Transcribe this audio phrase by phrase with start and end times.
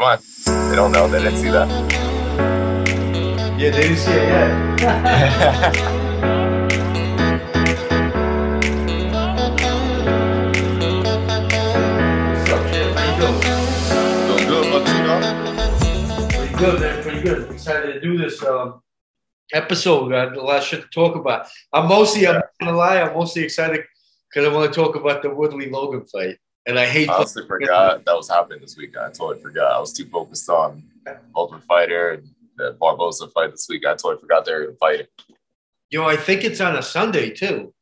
[0.00, 0.22] mind.
[0.46, 1.06] They don't know.
[1.06, 1.68] They didn't see that.
[3.58, 4.50] Yeah, they didn't see it yet.
[12.30, 12.94] What's up, Jim?
[12.96, 13.40] How you doing?
[14.26, 14.82] Doing good, but.
[16.34, 17.02] Pretty good, man.
[17.02, 17.50] Pretty good.
[17.50, 18.80] Excited to do this um,
[19.52, 20.04] episode.
[20.04, 21.46] We got a lot of shit to talk about.
[21.74, 23.84] I'm mostly, I'm not gonna lie, I'm mostly excited
[24.30, 26.38] because I want to talk about the Woodley Logan fight.
[26.66, 28.96] And I hate I honestly forgot that was happening this week.
[28.96, 29.72] I totally forgot.
[29.72, 30.82] I was too focused on
[31.34, 33.86] Ultimate Fighter and the Barboza fight this week.
[33.86, 35.06] I totally forgot they were fighting.
[35.88, 37.72] Yo, I think it's on a Sunday too.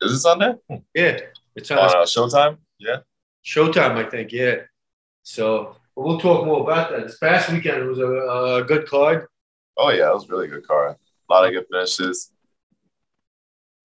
[0.00, 0.54] Is it Sunday?
[0.94, 1.20] Yeah,
[1.56, 2.58] it's on On a uh, Showtime?
[2.78, 2.98] Yeah.
[3.44, 4.30] Showtime, I think.
[4.30, 4.56] Yeah.
[5.22, 7.06] So we'll talk more about that.
[7.06, 9.26] This past weekend was a, a good card.
[9.76, 10.96] Oh yeah, it was a really good card.
[11.30, 12.30] A lot of good finishes.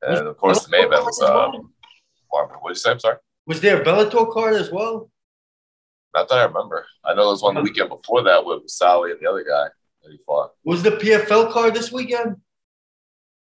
[0.02, 1.52] And of course, the main event was uh,
[2.30, 2.92] What did you say?
[2.92, 3.18] I'm sorry.
[3.46, 5.10] Was there a Bellator card as well?
[6.16, 6.86] Not that I remember.
[7.04, 9.68] I know there was one the weekend before that with Sally and the other guy
[10.04, 10.52] that he fought.
[10.64, 12.38] Was the PFL card this weekend?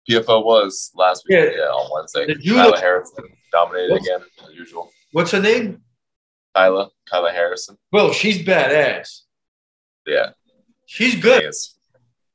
[0.09, 1.49] PFL was last week, Yeah.
[1.57, 2.25] yeah, on Wednesday.
[2.27, 4.91] Did you- Kayla Harrison dominated again, as usual.
[5.11, 5.81] What's her name?
[6.55, 7.77] Kyla, Kayla Harrison.
[7.91, 9.21] Bro, she's badass.
[10.05, 10.31] Yeah.
[10.85, 11.43] She's good.
[11.43, 11.77] it's,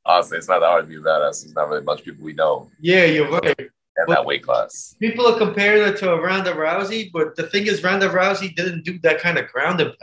[0.05, 1.43] honestly, it's not that hard to be a badass.
[1.43, 3.71] There's not really much people we know Yeah, you're right.
[3.99, 4.97] In that weight class.
[5.01, 8.85] People are comparing her to a Ronda Rousey, but the thing is, Ronda Rousey didn't
[8.85, 10.03] do that kind of ground impact.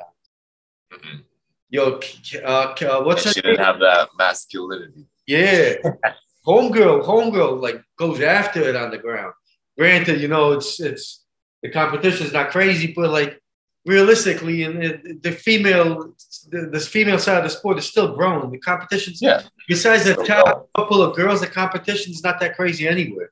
[0.93, 1.23] Mhm.
[1.69, 1.99] Yo,
[2.43, 3.53] uh, uh, what's And her she name?
[3.55, 5.05] didn't have that masculinity.
[5.27, 5.73] Yeah.
[6.47, 9.33] homegirl, homegirl, like goes after it on the ground.
[9.77, 11.23] Granted, you know, it's it's
[11.61, 13.39] the competition is not crazy, but like
[13.85, 16.13] realistically, and the, the female,
[16.49, 18.51] the, this female side of the sport is still growing.
[18.51, 19.41] The competition's Yeah.
[19.67, 20.67] besides the top growing.
[20.75, 23.31] couple of girls, the competition's not that crazy anywhere.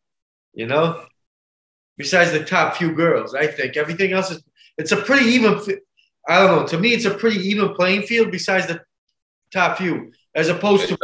[0.57, 1.05] You know,
[1.97, 4.43] besides the top few girls, I think everything else is.
[4.75, 5.61] It's a pretty even.
[6.27, 6.67] I don't know.
[6.69, 8.31] To me, it's a pretty even playing field.
[8.31, 8.81] Besides the
[9.51, 10.97] top few, as opposed to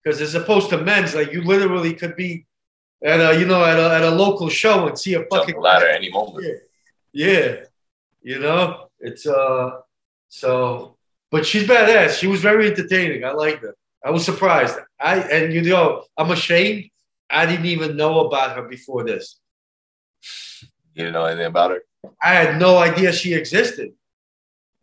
[0.00, 2.46] because as opposed to men's, like you literally could be
[3.02, 5.88] at a you know at a, at a local show and see a fucking ladder
[5.88, 6.46] any moment.
[7.12, 7.64] Yeah,
[8.22, 9.80] you know it's uh
[10.28, 10.96] so,
[11.32, 12.20] but she's badass.
[12.20, 13.24] She was very entertaining.
[13.24, 13.74] I liked her.
[14.04, 14.76] I was surprised.
[15.00, 16.90] I and you know I'm ashamed.
[17.30, 19.38] I didn't even know about her before this.
[20.94, 21.82] You didn't know anything about her?
[22.22, 23.92] I had no idea she existed.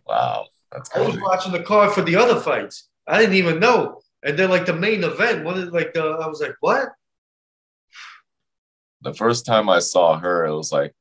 [0.05, 0.47] Wow.
[0.71, 2.89] That's I was watching the card for the other fights.
[3.07, 4.01] I didn't even know.
[4.23, 6.89] And then like the main event, one of like the I was like, what?
[9.03, 10.93] the first time I saw her, it was like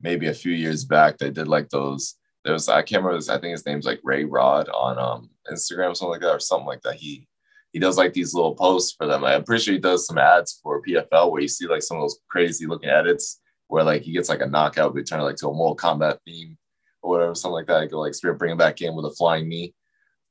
[0.00, 1.18] maybe a few years back.
[1.18, 2.16] They did like those.
[2.44, 3.16] There was I can't remember.
[3.16, 6.40] His, I think his name's like Ray Rod on um Instagram, something like that, or
[6.40, 6.96] something like that.
[6.96, 7.28] He
[7.72, 9.24] he does like these little posts for them.
[9.24, 12.02] I'm pretty sure he does some ads for PFL where you see like some of
[12.02, 15.36] those crazy looking edits where like he gets like a knockout, but turn it like
[15.36, 16.58] to a Mortal Kombat theme
[17.02, 17.90] or whatever, something like that.
[17.90, 19.74] Go like Spirit bring him back in with a flying knee.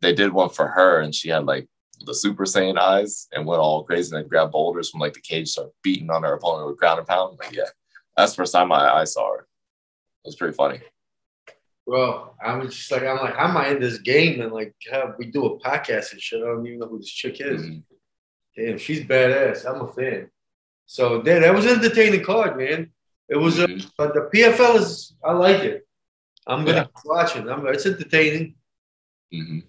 [0.01, 1.67] They did one for her, and she had like
[2.05, 5.21] the Super Saiyan eyes and went all crazy and then grabbed boulders from like the
[5.21, 7.37] cage, started beating on her opponent with ground and pound.
[7.39, 7.63] Like, yeah,
[8.15, 9.47] that's the first time I, I saw her.
[10.25, 10.81] It was pretty funny.
[11.89, 14.41] Bro, I was just like, I'm like, how am I in this game?
[14.41, 16.39] And like, have we do a podcast and shit?
[16.39, 17.61] I don't even know who this chick is.
[17.63, 17.83] Mhm.
[18.55, 19.65] Damn, she's badass.
[19.67, 20.29] I'm a fan.
[20.85, 22.91] So that that was an entertaining card, man.
[23.27, 23.91] It was, uh, Mhm.
[23.97, 25.87] but the PFL is, I like it.
[26.45, 27.01] I'm gonna Yeah.
[27.05, 27.47] watch it.
[27.47, 28.55] I'm, it's entertaining.
[29.33, 29.63] Mhm.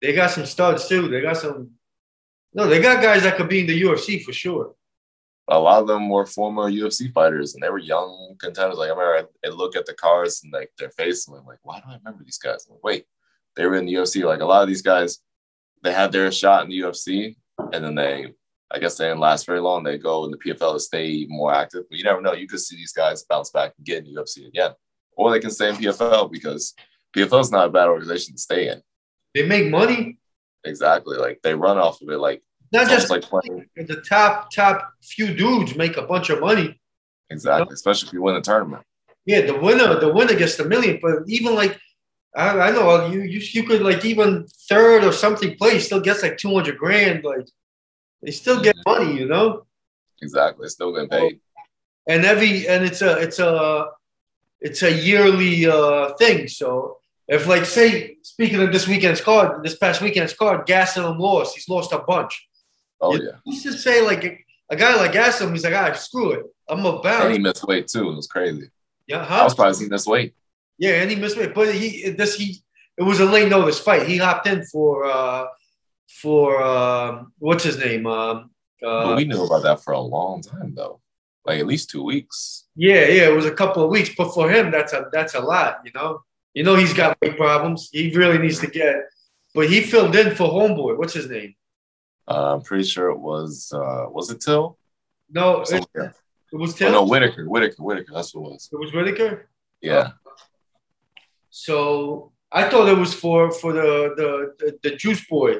[0.00, 1.08] They got some studs too.
[1.08, 1.72] They got some.
[2.54, 4.76] No, they got guys that could be in the UFC for sure.
[5.50, 8.78] A lot of them were former UFC fighters, and they were young contenders.
[8.78, 11.44] Like I remember, I, I look at the cards and like their face, and I'm
[11.44, 12.66] like, why do I remember these guys?
[12.66, 13.04] I'm like, wait,
[13.56, 14.24] they were in the UFC.
[14.24, 15.18] Like a lot of these guys,
[15.82, 17.36] they had their shot in the UFC,
[17.72, 18.32] and then they,
[18.70, 19.82] I guess, they didn't last very long.
[19.82, 21.84] They go in the PFL to stay more active.
[21.90, 22.32] But you never know.
[22.32, 24.70] You could see these guys bounce back and get in the UFC again,
[25.16, 26.74] or they can stay in PFL because
[27.16, 28.80] PFL is not a bad organization to stay in.
[29.34, 30.18] They make money.
[30.64, 32.18] Exactly, like they run off of it.
[32.18, 33.66] Like Not it's just like playing.
[33.76, 36.80] the top top few dudes make a bunch of money.
[37.30, 38.84] Exactly, especially if you win a tournament.
[39.26, 40.98] Yeah, the winner, the winner gets the million.
[41.02, 41.78] But even like,
[42.36, 46.22] I, I know you, you, you could like even third or something place still gets
[46.22, 47.24] like two hundred grand.
[47.24, 47.46] Like,
[48.22, 49.66] they still get money, you know.
[50.22, 51.40] Exactly, it's still getting paid.
[52.06, 53.88] And every and it's a it's a
[54.60, 56.48] it's a yearly uh thing.
[56.48, 61.54] So if like say speaking of this weekend's card, this past weekend's card, Gastelum lost.
[61.54, 62.48] He's lost a bunch.
[63.00, 63.32] Oh yeah.
[63.44, 64.38] Used to say like a,
[64.70, 67.24] a guy like Gastelum, he's like, ah, screw it, I'm a bounce.
[67.24, 68.10] And he missed weight too.
[68.10, 68.70] It was crazy.
[69.06, 69.40] Yeah, huh?
[69.40, 70.34] I was surprised he missed weight.
[70.78, 72.62] Yeah, and he missed weight, but he this he
[72.96, 74.06] it was a late notice fight.
[74.06, 75.46] He hopped in for uh
[76.22, 78.50] for um what's his name um
[78.84, 81.00] uh, but we knew about that for a long time though.
[81.44, 82.66] Like at least two weeks.
[82.76, 85.40] yeah yeah it was a couple of weeks, but for him that's a that's a
[85.40, 86.22] lot, you know.
[86.54, 87.88] You know he's got weight problems.
[87.92, 88.96] He really needs to get.
[89.54, 90.98] But he filled in for homeboy.
[90.98, 91.54] What's his name?
[92.30, 94.78] Uh, I'm pretty sure it was uh was it Till?
[95.32, 96.92] No, it, it was Oh, Till.
[96.92, 98.12] no, Whittaker, Whittaker, Whittaker.
[98.14, 98.68] That's what it was.
[98.72, 99.48] It was Whittaker.
[99.80, 100.10] Yeah.
[101.50, 105.56] So I thought it was for for the the the, the juice boy,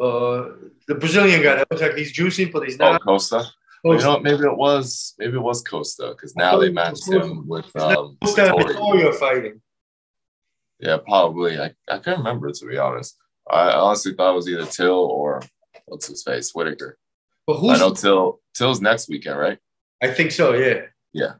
[0.00, 0.50] uh,
[0.88, 1.56] the Brazilian guy.
[1.56, 3.02] That looks like he's juicing, but he's Oh, not.
[3.02, 3.44] Costa.
[3.84, 4.22] You know what?
[4.22, 8.52] Maybe it was maybe it was Costa because now they matched him with um Costa
[8.54, 9.60] and fighting.
[10.80, 11.58] Yeah, probably.
[11.58, 13.16] I, I can't remember to be honest.
[13.48, 15.40] I honestly thought it was either Till or
[15.86, 16.98] what's his face, Whittaker.
[17.46, 17.80] But I who's?
[17.80, 19.58] know Till Till's next weekend, right?
[20.02, 20.54] I think so.
[20.54, 20.82] Yeah.
[21.12, 21.34] Yeah.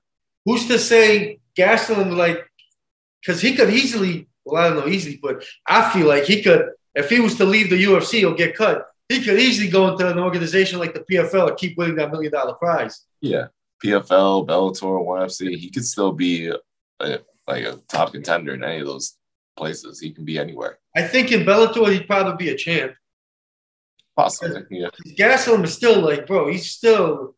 [0.44, 2.46] Who's to say Gastelum like?
[3.20, 4.28] Because he could easily.
[4.44, 6.70] Well, I don't know easily, but I feel like he could.
[6.94, 10.08] If he was to leave the UFC or get cut, he could easily go into
[10.08, 13.04] an organization like the PFL and keep winning that million dollar prize.
[13.20, 13.49] Yeah.
[13.84, 15.56] PFL, Bellator, ONE FC.
[15.56, 19.16] He could still be a, like a top contender in any of those
[19.56, 20.00] places.
[20.00, 20.78] He can be anywhere.
[20.96, 22.94] I think in Bellator he'd probably be a champ.
[24.16, 24.62] Possibly.
[24.70, 24.88] Yeah.
[25.18, 27.36] Gastelum is still like, bro, he's still,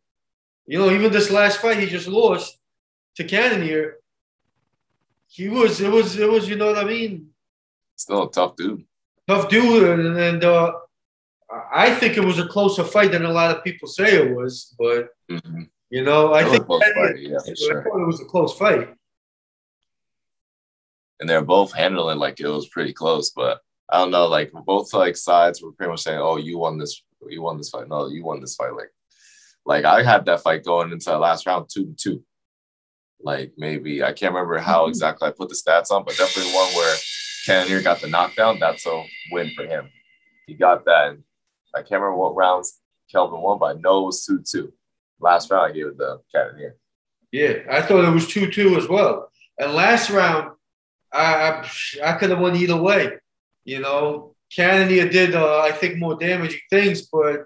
[0.67, 2.57] you know, even this last fight he just lost
[3.17, 3.97] to Cannonier.
[5.27, 7.31] He was, it was, it was, you know what I mean?
[7.97, 8.85] Still a tough dude.
[9.27, 10.73] Tough dude, and, and uh,
[11.73, 14.75] I think it was a closer fight than a lot of people say it was.
[14.79, 15.65] But Mm-hmm.
[15.91, 17.83] you know, I think fight, yeah, I sure.
[17.83, 18.89] thought it was a close fight.
[21.21, 23.29] and they're both handling like it was pretty close.
[23.31, 23.61] But
[23.91, 27.03] I don't know, like both like sides were pretty much saying, "Oh, you won this,
[27.29, 28.75] you won this fight." No, you won this fight.
[28.75, 28.91] Like,
[29.65, 32.25] like I had that fight going into the last round two to two.
[33.21, 34.91] Like maybe I can't remember how mm-hmm.
[34.91, 36.97] exactly I put the stats on, but definitely one where
[37.47, 38.59] Cannonier got the knockdown.
[38.59, 39.89] That's a win for him.
[40.47, 41.11] He got that.
[41.11, 41.23] And
[41.75, 42.81] I can't remember what rounds
[43.11, 44.73] Kelvin won, but I know it was two two.
[45.21, 46.77] Last round I gave it to Cannonier.
[47.33, 49.31] Yeah, I thought it was two two as well.
[49.59, 50.53] And last round,
[51.13, 51.71] I I,
[52.05, 53.19] I could have won either way.
[53.69, 57.41] You know, Cannonier did uh, I think more damaging things, but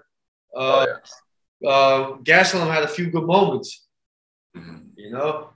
[0.55, 1.69] uh, Oh yeah.
[1.69, 3.85] uh, Gastelum had a few good moments.
[4.55, 4.91] Mhm.
[4.95, 5.49] You know,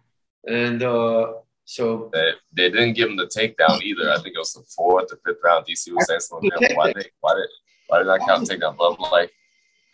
[0.46, 1.26] and uh,
[1.64, 4.12] so They, they didn't give him the takedown either.
[4.12, 5.66] I think it was the fourth or fifth round.
[5.68, 6.52] DC was saying something.
[6.76, 7.50] Why did why did
[7.88, 8.76] why did I count takedown?
[8.78, 9.32] But like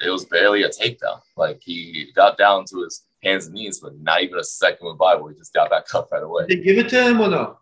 [0.04, 1.20] it was barely a takedown.
[1.38, 4.98] Like he got down to his hands and knees, but not even a second went
[4.98, 6.48] by where he just got back up right away.
[6.48, 7.60] did they give it to him or no?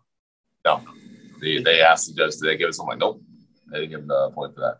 [0.64, 0.80] No,
[1.42, 2.88] they, they asked the judge, did they give to him?
[2.88, 3.20] Like, nope,
[3.70, 4.78] they didn't give him the point for that.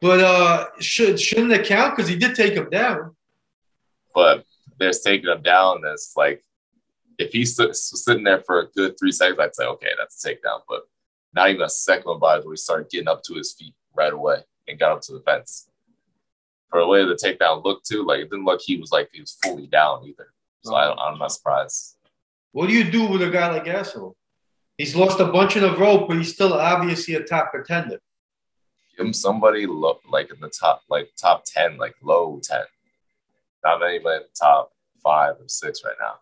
[0.00, 3.16] But uh, should shouldn't it count because he did take him down?
[4.14, 4.44] But
[4.78, 5.82] they're taking him down.
[5.82, 6.44] That's like
[7.18, 10.60] if he's sitting there for a good three seconds, I'd say okay, that's a takedown.
[10.68, 10.82] But
[11.34, 14.12] not even a second went by where he started getting up to his feet right
[14.12, 14.38] away
[14.68, 15.68] and got up to the fence.
[16.70, 19.20] For the way the takedown looked too, like it didn't look he was like he
[19.20, 20.32] was fully down either.
[20.62, 21.96] So I, I'm not surprised.
[22.52, 24.14] What do you do with a guy like Gastelum?
[24.80, 27.98] He's lost a bunch in a row, but he's still obviously a top contender.
[28.96, 32.62] Give him somebody low, like in the top, like top ten, like low ten.
[33.62, 34.72] Not anybody in the top
[35.04, 36.14] five or six right now.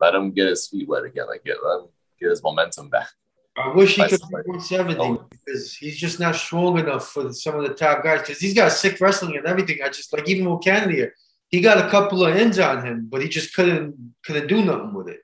[0.00, 1.26] Let him get his feet wet again.
[1.26, 1.88] Like get let him
[2.18, 3.10] get his momentum back.
[3.54, 4.48] I wish he could be somebody.
[4.48, 5.26] 170 Oh.
[5.28, 8.22] because he's just not strong enough for some of the top guys.
[8.22, 9.80] Because he's got sick wrestling and everything.
[9.84, 11.12] I just like even with Cannonier,
[11.48, 14.94] he got a couple of ends on him, but he just couldn't couldn't do nothing
[14.94, 15.20] with it.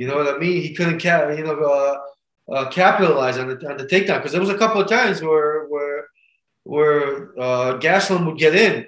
[0.00, 0.62] You know what I mean?
[0.62, 4.40] He couldn't cap, you know, uh, uh, capitalize on the on the takedown because there
[4.40, 6.06] was a couple of times where where
[6.64, 8.86] where uh, Gastelum would get in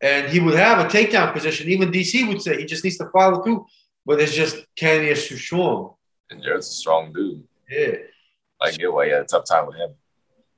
[0.00, 1.68] and he would have a takedown position.
[1.68, 3.66] Even DC would say he just needs to follow through,
[4.06, 5.94] but it's just Cannonier's too strong.
[6.30, 7.42] And Jared's a strong dude.
[7.68, 7.96] Yeah.
[8.60, 9.90] I get why he had a tough time with him.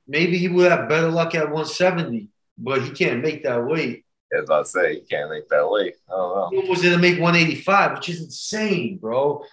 [0.07, 2.27] maybe he would have better luck at 170,
[2.59, 4.05] but he can't make that weight.
[4.31, 5.95] As I say, he can't make that weight.
[6.07, 6.61] I don't know.
[6.61, 9.43] He was going to make 185, which is insane, bro.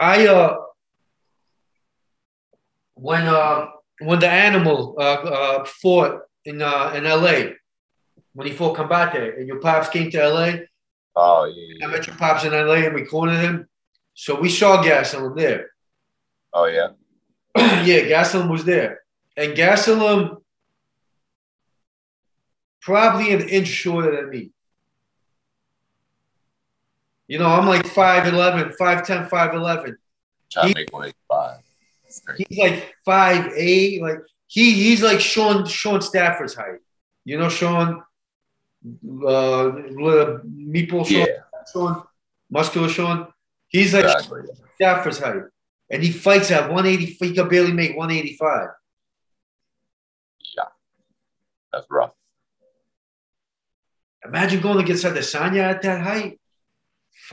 [0.00, 0.56] I uh
[2.94, 3.66] when uh
[4.00, 7.52] when the animal uh, uh fought in uh in LA
[8.34, 10.52] when he fought Combate and your pops came to LA,
[11.14, 13.68] Oh yeah, I met your pops in LA and we cornered him.
[14.14, 15.70] So we saw Gastelum there.
[16.52, 16.88] Oh yeah.
[17.56, 19.00] yeah, Gastelum was there.
[19.36, 20.38] And Gastelum
[22.80, 24.50] probably an inch shorter than me.
[27.32, 29.96] You know, I'm like 5'11, 5'10, 5'11.
[30.50, 31.60] Trying He- to make one eighty five.
[32.04, 32.20] It's.
[32.36, 34.02] He's like 5'8.
[34.02, 36.80] Like he he's like Sean Sean Stafford's height.
[37.24, 38.02] You know, Sean
[38.84, 39.64] uh
[40.74, 41.26] meatball Sean, Yeah,
[41.72, 42.02] Sean,
[42.50, 43.28] muscular Sean.
[43.68, 44.42] He's like exactly.
[44.74, 45.44] Stafford's height.
[45.88, 47.06] And he fights at 180.
[47.18, 48.68] He can barely make 185.
[50.54, 50.64] Yeah.
[51.72, 52.12] That's rough.
[54.22, 56.38] Imagine going against Adesanya at that height.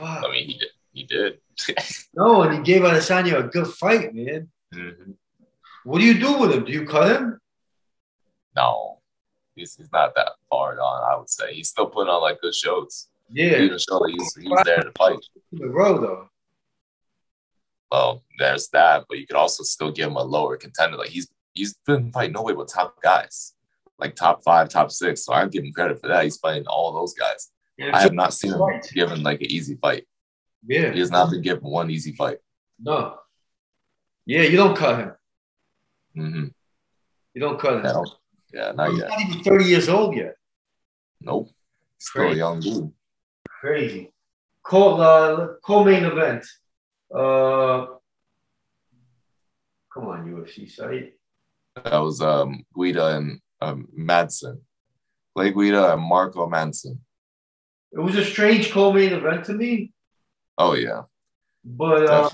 [0.00, 0.24] Fuck.
[0.26, 0.68] I mean, he did.
[0.92, 1.38] He did.
[2.14, 4.48] no, and he gave Adesanya a good fight, man.
[4.74, 5.14] Mhm.
[5.84, 6.64] What do you do with him?
[6.64, 7.38] Do you cut him?
[8.56, 8.98] No,
[9.54, 11.02] he's, he's not that far gone.
[11.10, 13.08] I would say he's still putting on like good shows.
[13.32, 15.18] Yeah, even showed that he's, he's there to fight.
[15.52, 16.28] in a row though.
[17.92, 20.96] Well, there's that, but you could also still give him a lower contender.
[20.96, 23.54] Like he's he's been fighting nobody but top guys,
[23.98, 25.24] like top five, top six.
[25.24, 26.24] So I give him credit for that.
[26.24, 27.50] He's fighting all those guys.
[27.80, 28.86] And I have not seen him Right.
[28.94, 30.06] given like an easy fight.
[30.66, 32.38] yeah, He has not been given one easy fight.
[32.78, 33.16] no.
[34.26, 35.12] Yeah, you don't cut him.
[36.16, 36.44] Mm-hmm.
[37.34, 37.82] You don't cut him.
[37.82, 38.04] No.
[38.52, 39.08] Yeah, not He's yet.
[39.08, 40.34] not even 30 years old yet.
[41.20, 41.48] Nope.
[41.98, 42.38] Still a Crazy.
[42.38, 42.92] young dude.
[43.48, 44.12] Crazy.
[44.62, 46.44] Co uh, co-main event.
[47.12, 47.86] Uh,
[49.92, 51.14] come on, UFC site.
[51.84, 54.60] That was um Guida and um Madsen.
[55.34, 57.00] Clay Guida and Marco Manson.
[57.92, 59.92] It was a strange co-main event to me,
[60.56, 61.02] Oh yeah.
[61.64, 62.30] but uh,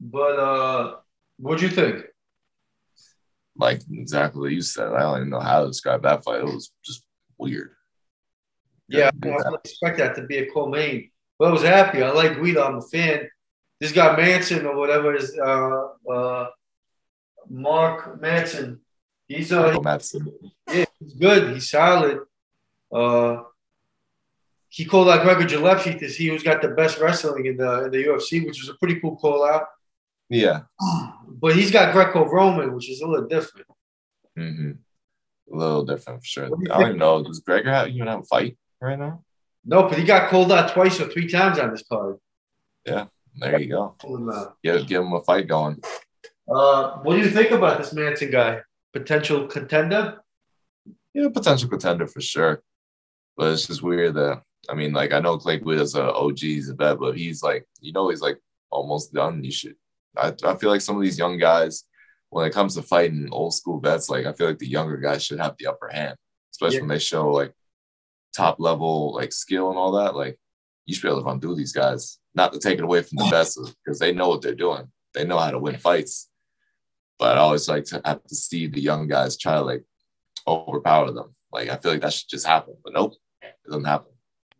[0.00, 0.96] but uh,
[1.38, 2.04] what'd you think?
[3.56, 4.92] Like exactly what you said.
[4.92, 6.40] I don't even know how to describe that fight.
[6.40, 7.02] It was just
[7.36, 7.72] weird.
[8.88, 12.02] Yeah, I didn't expect that to be a co-main, but I was happy.
[12.02, 12.64] I like Guida.
[12.64, 13.28] I'm a fan.
[13.80, 16.46] This guy Manson or whatever is uh, uh,
[17.50, 18.80] Mark Manson.
[19.26, 20.32] He's uh, Madsen.
[20.72, 21.52] Yeah, he's good.
[21.52, 22.20] He's solid.
[22.90, 23.42] Uh,
[24.70, 28.04] he called out Gregor Gillespie see who's got the best wrestling in the in the
[28.04, 29.66] UFC, which was a pretty cool call out.
[30.28, 30.62] Yeah.
[31.40, 33.68] But he's got Greco-Roman, which is a little different.
[34.36, 34.72] Mm-hmm.
[35.52, 36.48] A little different for sure.
[36.48, 37.22] Do I don't even know.
[37.22, 39.22] Does Gregor have, even have a fight right now?
[39.64, 42.16] No, but he got called out twice or three times on this card.
[42.84, 43.06] Yeah,
[43.36, 43.94] there you go.
[44.00, 44.56] Pull him out.
[44.64, 45.80] Give, give him a fight going.
[46.50, 48.62] Uh, what do you think about this Manson guy?
[48.92, 50.18] Potential contender?
[51.14, 52.62] Yeah, potential contender for sure.
[53.36, 56.68] But it's just weird that I mean, like I know Clay Guida's a OG, he's
[56.68, 58.38] a vet, but he's like, you know, he's like
[58.70, 59.42] almost done.
[59.42, 59.74] You should.
[60.16, 61.84] I, I feel like some of these young guys,
[62.30, 65.24] when it comes to fighting old school vets, like I feel like the younger guys
[65.24, 66.16] should have the upper hand,
[66.52, 66.82] especially Yeah.
[66.82, 67.52] when they show like
[68.36, 70.14] top level like skill and all that.
[70.14, 70.38] Like
[70.84, 73.28] you should be able to undo these guys, not to take it away from the
[73.30, 74.90] best because they know what they're doing.
[75.14, 76.28] They know how to win fights.
[77.18, 79.84] But I always like to have to see the young guys try to like
[80.46, 81.34] overpower them.
[81.52, 84.12] Like I feel like that should just happen, but nope, it doesn't happen.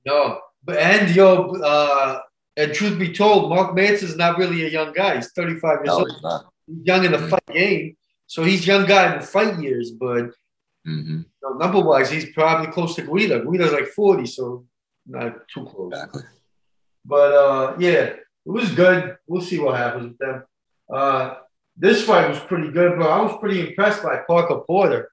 [0.09, 0.41] No.
[0.65, 2.21] But and yo, uh,
[2.57, 5.17] and truth be told, Mark Manson's not really a young guy.
[5.17, 6.11] He's 35 years No, old.
[6.13, 6.41] he's not.
[6.67, 7.31] He's young in the Mhm.
[7.31, 7.97] fight game.
[8.27, 10.25] So he's young guy in the fight years, but
[10.85, 13.45] hmm you know, number wise, he's probably close to Guida.
[13.45, 14.67] Guida's like 40, so
[15.07, 15.93] not too close.
[15.93, 16.23] Exactly.
[17.05, 18.21] But uh, yeah, it
[18.59, 19.17] was good.
[19.27, 20.45] We'll see what happens with them.
[20.93, 21.25] Uh,
[21.77, 23.07] this fight was pretty good, bro.
[23.07, 25.11] I was pretty impressed by Parker Porter.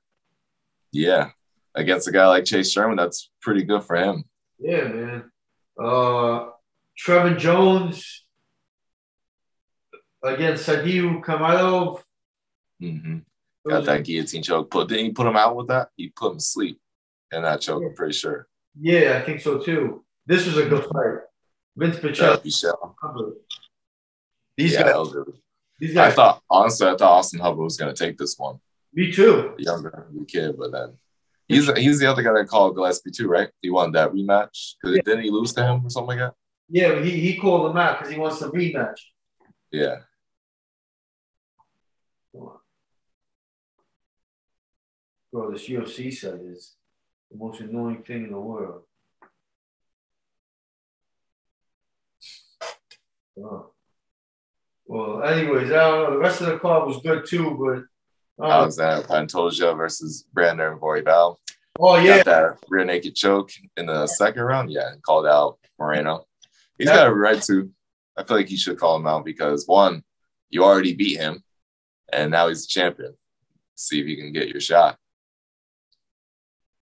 [0.91, 1.29] Yeah,
[1.75, 4.23] against a guy like Chase Sherman, that's pretty good for him.
[4.59, 5.31] Yeah, man.
[5.81, 6.49] Uh,
[6.97, 8.23] Trevor Jones
[10.23, 12.01] against Sadiu Kamalov.
[12.79, 13.17] hmm
[13.67, 14.69] Got that guillotine choke.
[14.69, 15.89] Put didn't he put him out with that?
[15.97, 16.79] He put him to sleep
[17.31, 17.81] in that choke.
[17.83, 18.47] I'm pretty sure.
[18.79, 20.03] Yeah, I think so too.
[20.27, 21.21] This was a good fight.
[21.75, 22.41] Vince Pichel.
[22.43, 22.63] These
[24.73, 25.41] yeah, guys, that was really-
[25.79, 28.59] these I thought honestly, I thought Austin Hubbard was gonna take this one,
[28.93, 29.53] me too.
[29.57, 30.97] the younger kid, but then
[31.47, 33.49] he's he's the other guy that called Gillespie too, right?
[33.61, 36.33] He won that rematch because didn't he lose to him or something like that?
[36.69, 38.99] Yeah, he, he called him out because he wants the rematch.
[39.71, 39.97] Yeah.
[45.31, 46.75] Bro, this UFC site is
[47.29, 48.83] the most annoying thing in the world.
[53.37, 53.71] Oh.
[54.85, 56.11] Well, anyways, I don't know.
[56.11, 57.83] The rest of the card was good too, but
[58.41, 61.37] uh, Alexandre Pantoja versus Brandon Royval.
[61.79, 64.71] oh yeah, Got that rear naked choke in the second round.
[64.71, 66.25] Yeah, and called out Moreno.
[66.77, 66.95] He's Yeah.
[66.95, 67.69] got a right to.
[68.17, 70.03] I feel like he should call him out because one,
[70.49, 71.43] you already beat him,
[72.13, 73.15] and now he's the champion.
[73.75, 74.97] See if you can get your shot.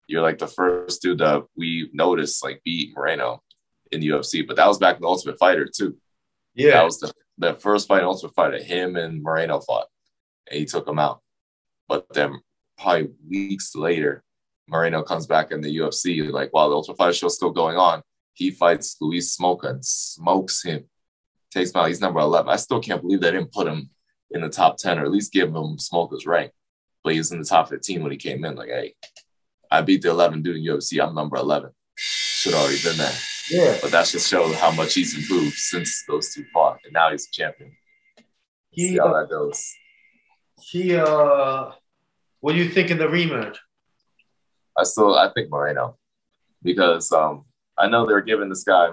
[0.07, 3.43] You're like the first dude that we noticed like beat Moreno
[3.91, 5.97] in the UFC, but that was back in the Ultimate Fighter too.
[6.55, 8.61] Yeah, that was the, the first fight in Ultimate Fighter.
[8.63, 9.87] Him and Moreno fought,
[10.49, 11.21] and he took him out.
[11.89, 12.39] But then,
[12.77, 14.23] probably weeks later,
[14.67, 16.31] Moreno comes back in the UFC.
[16.31, 18.01] Like while the Ultimate Fighter show's still going on,
[18.33, 20.85] he fights Louis Smolka and smokes him.
[21.51, 21.87] Takes him out.
[21.87, 22.49] He's number eleven.
[22.49, 23.89] I still can't believe they didn't put him
[24.31, 26.51] in the top ten or at least give him Smolka's rank.
[27.03, 28.55] But he was in the top fifteen when he came in.
[28.55, 28.93] Like, hey,
[29.71, 31.03] I beat the eleven dude in UFC.
[31.03, 31.71] I'm number eleven.
[31.95, 33.11] Should already been there.
[33.49, 33.77] yeah.
[33.81, 37.27] But that just shows how much he's improved since those two fought, and now he's
[37.27, 37.71] a champion.
[38.77, 39.73] See He, how uh, that goes.
[40.61, 41.71] he, uh,
[42.41, 43.57] what do you think in the rematch?
[44.77, 45.97] I still I think Moreno
[46.63, 47.45] because um
[47.77, 48.91] I know they're giving this guy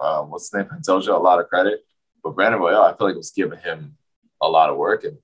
[0.00, 1.84] um, what's his name, Pantoja, a lot of credit,
[2.22, 3.96] but Brandon Royval, I feel like was giving him
[4.40, 5.04] a lot of work.
[5.04, 5.18] And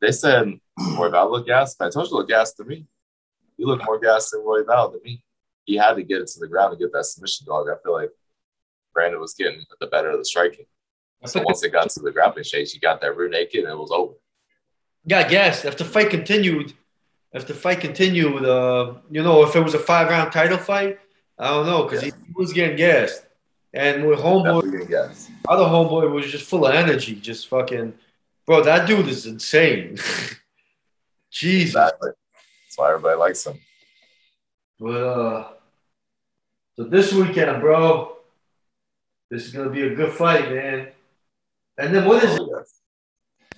[0.00, 1.76] they said Royval looked gas.
[1.76, 2.86] Pantoja looked gas to me.
[3.56, 5.22] He looked more gas than Royval to me.
[5.64, 7.68] He had to get it to the ground to get that submission dog.
[7.68, 8.10] I feel like
[8.94, 10.66] Brandon was getting the better of the striking.
[11.26, 13.78] So once it got to the grappling stage, he got that rear naked and it
[13.78, 14.14] was over.
[15.04, 15.66] Yeah, yes.
[15.66, 16.72] If the fight continued,
[17.32, 20.98] if the fight continued, uh, you know, if it was a five round title fight,
[21.38, 22.10] I don't know because yeah.
[22.26, 23.24] he, was getting gassed,
[23.72, 24.90] and with homeboy,
[25.48, 27.94] other homeboy was just full of energy, just fucking,
[28.46, 28.62] bro.
[28.62, 29.96] That dude is insane.
[31.30, 31.74] Jesus.
[31.74, 32.10] Exactly.
[32.66, 33.58] That's why everybody likes him.
[34.78, 35.48] But uh,
[36.76, 38.16] so this weekend, bro,
[39.30, 40.88] this is gonna be a good fight, man.
[41.78, 42.39] And then what is it?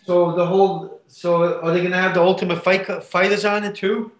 [0.05, 4.13] So the whole so are they gonna have the ultimate fight fighters on it too?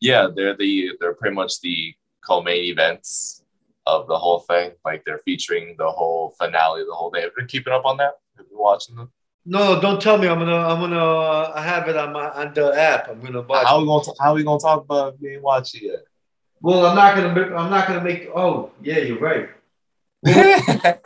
[0.00, 1.94] Yeah, they're the they're pretty much the
[2.26, 3.42] co-main events
[3.86, 4.72] of the whole thing.
[4.84, 7.22] Like they're featuring the whole finale, the whole day.
[7.22, 8.14] Have you been keeping up on that?
[8.36, 9.10] Have you been watching them?
[9.46, 10.28] No, don't tell me.
[10.28, 13.08] I'm gonna I'm gonna uh, I have it on my on the app.
[13.08, 13.66] I'm gonna watch.
[13.66, 16.00] How are we gonna how are we gonna talk about if you ain't watching yet?
[16.60, 18.28] Well, I'm not gonna I'm not gonna make.
[18.34, 19.48] Oh, yeah, you're right.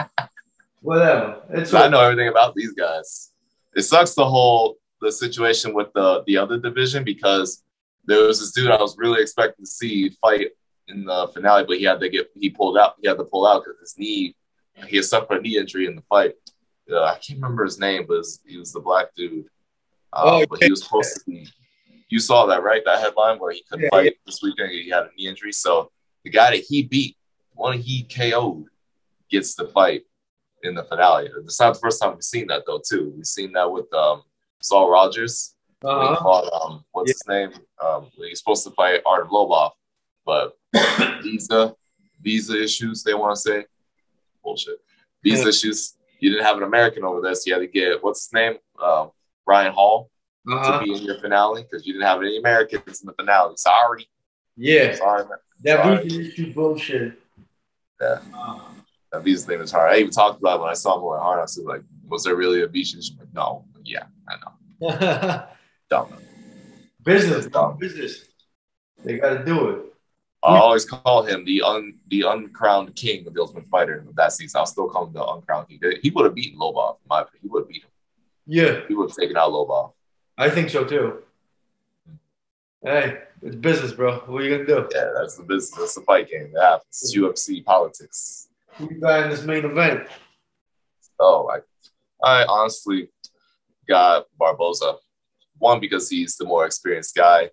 [0.80, 1.42] Whatever.
[1.50, 3.30] It's I know everything about these guys.
[3.75, 7.62] It sucks the whole the situation with the the other division because
[8.04, 10.49] there was this dude I was really expecting to see fight
[10.88, 12.95] in the finale, but he had to get he pulled out.
[13.00, 14.37] He had to pull out because his knee
[14.87, 16.35] he had suffered a knee injury in the fight.
[16.90, 19.47] Uh, I can't remember his name, but he was the black dude.
[20.12, 21.49] Um, oh, but he was supposed to be.
[22.09, 22.83] You saw that right?
[22.85, 24.11] That headline where he couldn't yeah, fight yeah.
[24.26, 24.71] this weekend.
[24.71, 25.52] He had a knee injury.
[25.52, 25.90] So
[26.23, 27.16] the guy that he beat,
[27.52, 28.66] one he KO'd,
[29.31, 30.02] gets the fight
[30.64, 31.28] in the finale.
[31.44, 33.12] It's not the first time we've seen that though, too.
[33.14, 34.23] We've seen that with um,
[34.61, 35.54] Saul Rogers.
[35.85, 36.16] Uh-huh.
[36.23, 37.12] Fought, um, what's yeah.
[37.12, 37.62] his name?
[37.85, 39.73] Um, he's supposed to fight Art Lobov,
[40.25, 40.56] but
[41.23, 41.75] visa
[42.23, 43.02] visa issues.
[43.02, 43.64] They want to say
[44.42, 44.76] bullshit.
[45.23, 45.49] Visa yeah.
[45.50, 45.94] issues.
[46.21, 48.54] You didn't have an American over there, so you had to get what's his name?
[48.83, 49.09] Uh,
[49.47, 50.11] Ryan Hall
[50.50, 50.78] uh-huh.
[50.78, 53.54] to be in your finale because you didn't have any Americans in the finale.
[53.56, 54.08] Sorry.
[54.56, 54.95] Yeah.
[54.95, 55.38] Sorry, man.
[55.62, 57.19] That visa issue bullshit.
[58.00, 58.21] Yeah.
[58.34, 58.60] Uh,
[59.14, 59.92] that visa thing is hard.
[59.92, 61.58] I even talked about it when I saw him at Hard Knocks.
[61.58, 62.94] Like, was there really a beach?
[62.94, 63.64] And like, no.
[63.84, 65.46] Yeah, I know.
[65.90, 66.08] Dumb.
[67.02, 67.46] Business.
[67.46, 67.76] Dumb.
[67.78, 68.24] Business.
[69.04, 69.82] They got to do it.
[70.42, 74.32] I always call him the un the uncrowned king of the Ultimate Fighter in that
[74.32, 74.58] season.
[74.58, 75.80] I'll still call him the uncrowned king.
[76.02, 77.40] He would have beaten Lobov, in my opinion.
[77.42, 77.90] He would have beat him.
[78.46, 78.80] Yeah.
[78.86, 79.92] He would have taken out Lobov.
[80.36, 81.22] I think so too.
[82.82, 84.18] Hey, it's business, bro.
[84.26, 84.86] What are you gonna do?
[84.94, 85.78] Yeah, that's the business.
[85.78, 86.50] That's the fight game.
[86.52, 87.02] That happens.
[87.02, 88.48] It's UFC politics.
[88.76, 90.08] Who you got in this main event?
[91.21, 91.58] Oh, I,
[92.26, 93.08] I honestly
[93.89, 94.97] got Barboza.
[95.58, 97.50] One because he's the more experienced guy.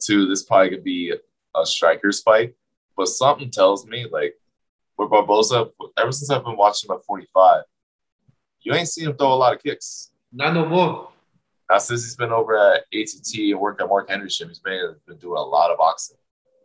[0.00, 1.12] Two, this probably could be
[1.56, 2.54] a striker's fight.
[2.96, 4.34] But something tells me, like,
[4.96, 7.64] with Barboza, ever since I've been watching him at 45,
[8.60, 10.12] you ain't seen him throw a lot of kicks.
[10.32, 11.08] Not no more.
[11.68, 14.48] Not since he's been over at ATT and working at Mark Henderson.
[14.48, 16.18] He's been, been doing a lot of boxing.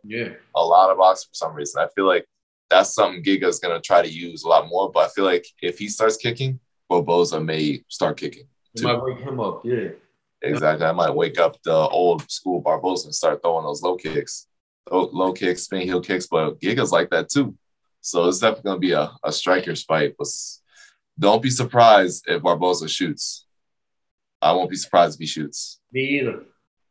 [0.04, 0.34] Yeah.
[0.54, 1.82] A lot of boxing for some reason.
[1.82, 2.26] I feel like
[2.70, 4.90] that's something Giga's going to try to use a lot more.
[4.90, 8.44] But I feel like if he starts kicking, Barboza may start kicking.
[8.76, 8.84] Too.
[8.84, 9.62] might wake him up.
[9.64, 9.88] Yeah.
[10.42, 10.86] Exactly.
[10.86, 14.48] I might wake up the old school Barboza and start throwing those low kicks
[14.90, 17.56] low kicks, spin heel kicks, but Giga's like that too.
[18.00, 20.14] So it's definitely gonna be a, a striker's fight.
[20.18, 20.28] But
[21.18, 23.46] don't be surprised if Barboza shoots.
[24.40, 25.80] I won't be surprised if he shoots.
[25.92, 26.44] Me either.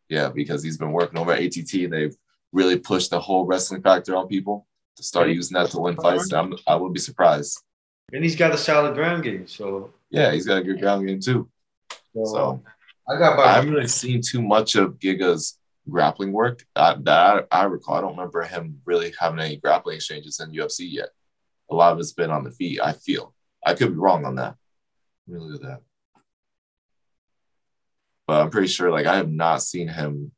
[0.10, 2.16] Yeah, because he's been working over at ATT and they've
[2.52, 6.34] really pushed the whole wrestling factor on people to start using that to win fights.
[6.34, 7.62] I'm, I wouldn't be surprised.
[8.14, 11.20] And he's got a solid ground game, so yeah, he's got a good ground game
[11.20, 11.50] too.
[12.14, 12.64] So, so
[13.10, 13.40] I got.
[13.40, 17.96] I haven't really seen too much of Giga's grappling work that, that I, I recall.
[17.96, 21.10] I don't remember him really having any grappling exchanges in UFC yet.
[21.70, 22.80] A lot of it's been on the feet.
[22.82, 23.34] I feel
[23.66, 24.56] I could be wrong on that.
[25.28, 25.82] Let me look at that.
[28.26, 30.32] But I'm pretty sure, like, I have not seen him.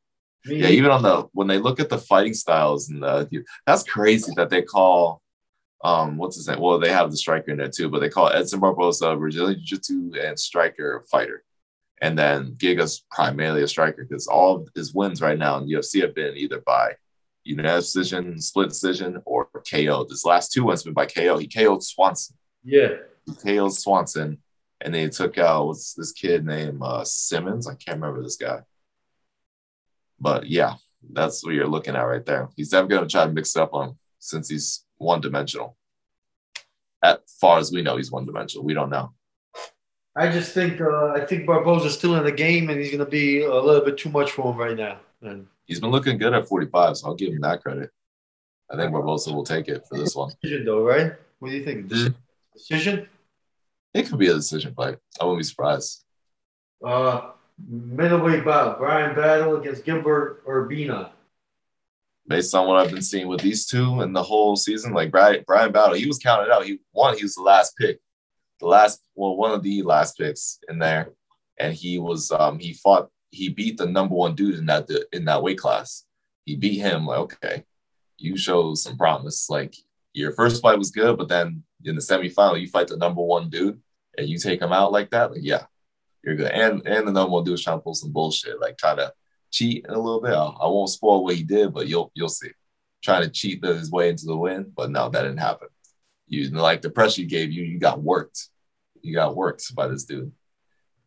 [0.46, 4.32] Yeah, even on the when they look at the fighting styles and the that's crazy
[4.38, 5.22] that they call
[5.84, 6.60] um what's his name?
[6.60, 10.14] Well, they have the striker in there too, but they call Edson Barboza Brazilian Jiu-Jitsu
[10.22, 11.44] and striker fighter.
[12.02, 16.02] And then Giga's primarily a striker because all of his wins right now in UFC
[16.02, 16.94] have been either by
[17.44, 20.06] unanimous decision, split decision, or KO.
[20.06, 21.38] This last two ones have been by KO.
[21.38, 22.38] He KO'd Swanson.
[22.64, 22.96] Yeah.
[23.26, 24.38] He KO'd Swanson.
[24.82, 27.68] And they took out what's this kid named uh, Simmons?
[27.68, 28.62] I can't remember this guy.
[30.20, 30.76] But yeah,
[31.14, 32.50] that's what you're looking at right there.
[32.56, 35.78] He's never going to try to mix it up on since he's one dimensional.
[37.02, 38.66] As far as we know, he's one dimensional.
[38.66, 39.14] We don't know.
[40.16, 43.10] I just think uh, I think Barboza's still in the game, and he's going to
[43.10, 45.00] be a little bit too much for him right now.
[45.22, 47.90] And he's been looking good at 45, so I'll give him that credit.
[48.70, 50.32] I think Barboza will take it for this one.
[50.42, 51.14] Decision though, right?
[51.40, 51.88] What do you think?
[51.88, 52.14] Mm-hmm.
[52.54, 53.08] Decision?
[53.94, 54.98] It could be a decision fight.
[55.20, 56.04] I wouldn't be surprised.
[56.86, 57.32] Uh,
[57.68, 61.12] middleweight bout: Bryan Battle against Gilbert Urbina.
[62.28, 65.44] Based on what I've been seeing with these two and the whole season, like Bryan,
[65.48, 66.66] Bryan Battle, he was counted out.
[66.66, 67.18] He won.
[67.18, 68.00] He was the last pick,
[68.60, 71.12] the last, well, one of the last picks in there,
[71.58, 75.26] and he was, um, he fought, he beat the number one dude in that in
[75.26, 76.06] that weight class.
[76.46, 77.06] He beat him.
[77.06, 77.64] Like, okay,
[78.18, 79.50] you show some promise.
[79.50, 79.76] Like
[80.14, 83.50] your first fight was good, but then in the semifinal, you fight the number one
[83.50, 83.80] dude
[84.18, 85.32] and you take him out like that.
[85.32, 85.66] Like, yeah,
[86.24, 86.52] you're good.
[86.52, 89.14] And and the number one dude is trying to pull some bullshit, like try to
[89.52, 90.34] cheat a little bit.
[90.34, 92.52] I, won't spoil what he did, but you'll you'll see.
[93.02, 95.70] Trying to cheat his way into the win, but no, that didn't happen.
[96.28, 98.50] You like the pressure you gave you, you got worked.
[99.02, 100.32] You got worked by this dude.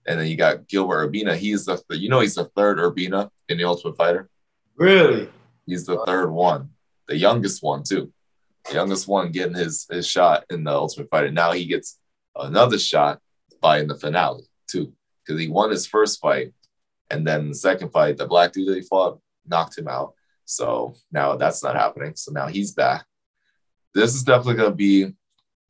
[0.06, 1.36] And then you got Gilbert Urbina.
[1.36, 4.28] He's the you know he's the third Urbina in the Ultimate Fighter.
[4.76, 5.28] Really?
[5.66, 6.70] He's the third one,
[7.06, 8.12] the youngest one too.
[8.64, 11.30] The youngest one getting his his shot in the Ultimate Fighter.
[11.30, 11.98] Now he gets
[12.34, 13.20] another shot
[13.60, 14.92] by in the finale too,
[15.24, 16.52] because he won his first fight,
[17.10, 20.14] and then the second fight, the black dude that he fought knocked him out.
[20.44, 22.14] So now that's not happening.
[22.16, 23.04] So now he's back.
[23.94, 25.14] This is definitely going to be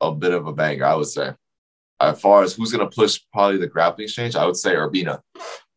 [0.00, 1.32] a bit of a banger, I would say.
[2.00, 5.20] As far as who's going to push probably the grappling exchange, I would say Urbina.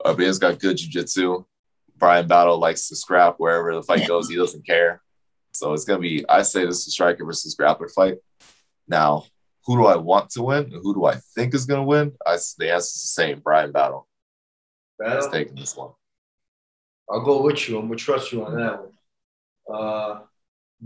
[0.04, 1.44] Urbina's got good jiu-jitsu.
[1.98, 4.30] Bryan Battle likes to scrap wherever the fight goes.
[4.30, 5.02] He doesn't care.
[5.54, 6.26] So it's gonna be.
[6.28, 8.18] I say this is a striker versus grappler fight.
[8.88, 9.26] Now,
[9.66, 10.66] who do I want to win?
[10.66, 12.14] And who do I think is gonna win?
[12.26, 13.40] I the answer is the same.
[13.40, 14.08] Bryan Battle.
[15.00, 15.30] Battle.
[15.32, 15.92] taking this one.
[17.10, 17.78] I'll go with you.
[17.78, 18.92] I'm gonna trust you on that one.
[19.68, 20.22] Uh,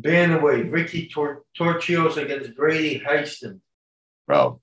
[0.06, 3.60] away, Ricky Tor- Turcios against Brady Hiestand.
[4.28, 4.62] Bro,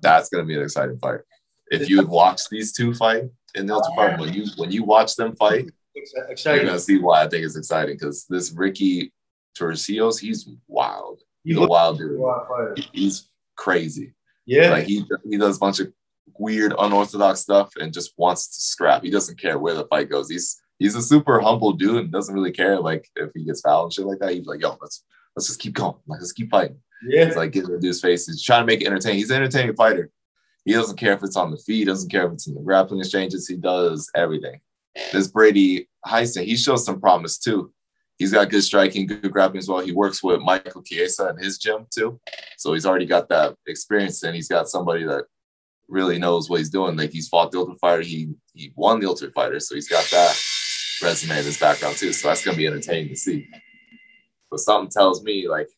[0.00, 1.20] that's gonna be an exciting fight.
[1.70, 5.16] If you watch these two fight in the ultimate fight, when you when you watch
[5.16, 6.62] them fight, exciting.
[6.62, 9.12] you're gonna see why I think it's exciting because this Ricky
[9.58, 11.20] Turcios, he's wild.
[11.44, 12.20] He's a wild dude.
[12.92, 14.14] He's crazy.
[14.46, 14.70] Yeah.
[14.70, 15.92] Like he he does a bunch of
[16.38, 19.02] weird, unorthodox stuff and just wants to scrap.
[19.02, 20.30] He doesn't care where the fight goes.
[20.30, 23.86] He's he's a super humble dude and doesn't really care like if he gets fouled
[23.86, 24.32] and shit like that.
[24.32, 25.96] He's like, yo, let's let's just keep going.
[26.06, 26.78] Like let's keep fighting.
[27.06, 27.26] Yeah.
[27.26, 28.26] He's like getting the dude's face.
[28.26, 29.18] He's trying to make it entertaining.
[29.18, 30.10] He's an entertaining fighter.
[30.64, 33.00] He doesn't care if it's on the feet, doesn't care if it's in the grappling
[33.00, 33.46] exchanges.
[33.46, 34.60] He does everything.
[35.12, 37.72] This Brady Hiestand, he shows some promise too
[38.18, 39.80] he's got good striking, good grappling as well.
[39.80, 42.20] He works with Michael Chiesa in his gym too.
[42.56, 45.24] So he's already got that experience and he's got somebody that
[45.88, 46.96] really knows what he's doing.
[46.96, 50.04] Like he's fought the Ultimate Fighter, he he won the Ultimate Fighter, so he's got
[50.10, 50.38] that
[51.02, 52.12] resume in his background too.
[52.12, 53.48] So that's gonna be entertaining to see.
[54.50, 55.68] But something tells me like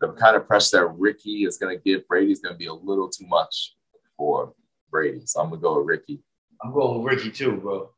[0.00, 3.08] the kind of pressure that Ricky is gonna give Brady is gonna be a little
[3.08, 3.74] too much
[4.16, 4.52] for
[4.90, 5.22] Brady.
[5.24, 6.22] So I'm gonna go with Ricky.
[6.62, 7.90] I'm going with Ricky too, bro.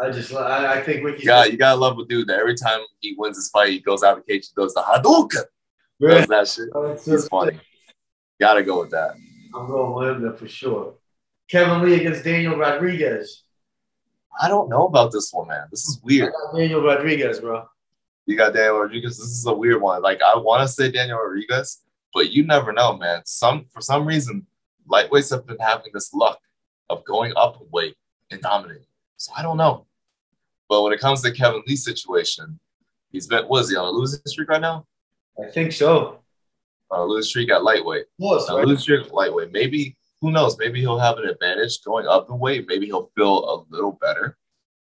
[0.00, 1.26] I just I, I think Ricky's.
[1.26, 4.02] Yeah, you gotta love a dude that every time he wins his fight, he goes
[4.02, 5.44] out of the cage, he goes to Hadouken.
[6.00, 6.68] Does that shit.
[6.74, 6.96] Oh,
[7.28, 7.60] funny.
[8.40, 9.10] Gotta go with that.
[9.54, 10.94] I'm going with him there for sure.
[11.50, 13.44] Kevin Lee against Daniel Rodriguez.
[14.40, 15.66] I don't know about this one, man.
[15.70, 16.32] This is weird.
[16.56, 17.66] Daniel Rodriguez, bro.
[18.24, 19.18] You got Daniel Rodriguez.
[19.18, 20.00] This is a weird one.
[20.00, 21.82] Like I want to say Daniel Rodriguez,
[22.14, 23.22] but you never know, man.
[23.26, 24.46] Some for some reason,
[24.88, 26.40] lightweights have been having this luck
[26.88, 27.96] of going up in weight
[28.30, 28.86] and dominating.
[29.16, 29.86] So I don't know.
[30.70, 32.60] But when it comes to Kevin Lee's situation,
[33.10, 34.86] he's been what is he on a losing streak right now?
[35.36, 36.20] I think so.
[36.92, 38.06] On a losing streak at lightweight.
[38.48, 38.66] Right?
[38.68, 39.50] losing streak lightweight.
[39.50, 40.56] Maybe who knows?
[40.58, 42.66] Maybe he'll have an advantage going up in weight.
[42.68, 44.38] Maybe he'll feel a little better.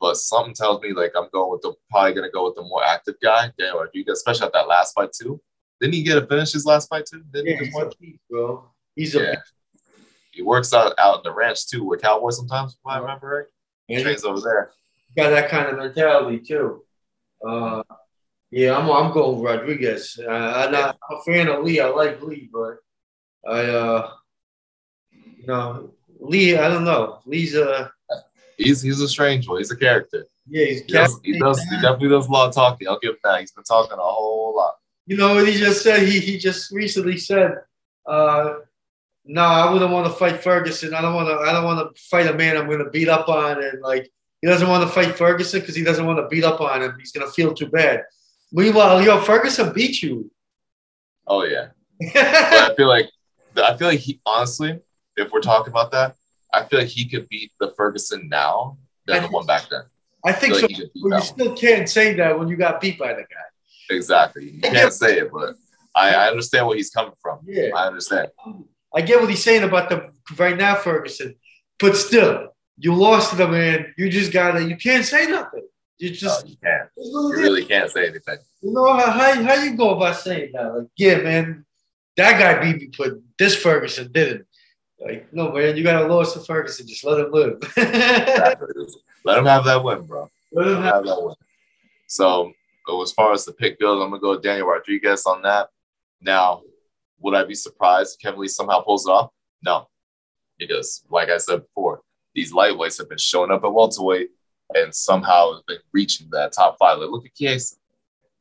[0.00, 2.84] But something tells me like I'm going with the probably gonna go with the more
[2.84, 5.40] active guy, Daniel Rodriguez, especially at that last fight too.
[5.80, 7.24] Didn't he get to finish his last fight too?
[7.32, 8.70] Didn't yeah, he just he's a bro.
[8.94, 9.34] He's a yeah.
[10.30, 13.46] he works out out in the ranch too with Cowboy sometimes, if I remember right.
[13.88, 14.70] He trains over there
[15.16, 16.82] got that kind of mentality too.
[17.46, 17.82] Uh,
[18.50, 20.18] yeah, I'm I'm going Rodriguez.
[20.22, 21.80] Uh, I'm not I'm a fan of Lee.
[21.80, 22.76] I like Lee, but
[23.46, 24.10] I uh,
[25.10, 26.56] you know Lee.
[26.56, 27.20] I don't know.
[27.26, 27.92] Lee's a
[28.56, 29.58] he's he's a strange one.
[29.58, 30.26] He's a character.
[30.48, 32.88] Yeah, he's he does, he does he definitely does a lot of talking.
[32.88, 33.40] I'll give him that.
[33.40, 34.74] He's been talking a whole lot.
[35.06, 36.06] You know what he just said?
[36.06, 37.56] He he just recently said,
[38.06, 38.54] uh,
[39.24, 40.94] "No, I wouldn't want to fight Ferguson.
[40.94, 41.48] I don't want to.
[41.48, 44.10] I don't want to fight a man I'm going to beat up on and like
[44.44, 46.94] he doesn't want to fight Ferguson because he doesn't want to beat up on him.
[46.98, 48.02] He's gonna feel too bad.
[48.52, 50.30] Meanwhile, yo, Ferguson beat you.
[51.26, 51.68] Oh yeah.
[51.98, 53.08] but I feel like
[53.56, 54.78] I feel like he honestly,
[55.16, 56.16] if we're talking about that,
[56.52, 58.76] I feel like he could beat the Ferguson now
[59.06, 59.84] than the one back then.
[60.26, 60.66] I think I so.
[60.66, 63.96] Like but you still can't say that when you got beat by the guy.
[63.96, 64.50] Exactly.
[64.50, 65.54] You can't say it, but
[65.96, 67.38] I, I understand where he's coming from.
[67.46, 67.70] Yeah.
[67.74, 68.28] I understand.
[68.94, 71.34] I get what he's saying about the right now Ferguson,
[71.78, 73.94] but still, you lost to the man.
[73.96, 74.64] You just gotta.
[74.64, 75.66] You can't say nothing.
[75.98, 76.44] You just.
[76.44, 76.88] No, you can't.
[76.96, 78.38] You really can't say anything.
[78.62, 80.74] You know how, how how you go about saying that?
[80.74, 81.64] Like, yeah, man.
[82.16, 84.46] that guy beat me, but this Ferguson didn't.
[85.00, 86.86] Like, no, man, you got a loss to Ferguson.
[86.86, 87.58] Just let him live.
[89.24, 90.30] let him have that win, bro.
[90.52, 91.34] Let him have that win.
[92.06, 92.52] So,
[93.02, 95.68] as far as the pick goes, I'm gonna go with Daniel Rodriguez on that.
[96.20, 96.62] Now,
[97.20, 99.30] would I be surprised if Kevin Lee somehow pulls it off?
[99.62, 99.88] No,
[100.58, 102.00] because like I said before,
[102.34, 104.30] these lightweights have been showing up at welterweight
[104.74, 106.98] and somehow have been reaching that top five.
[106.98, 107.76] Like, look at Chiesa.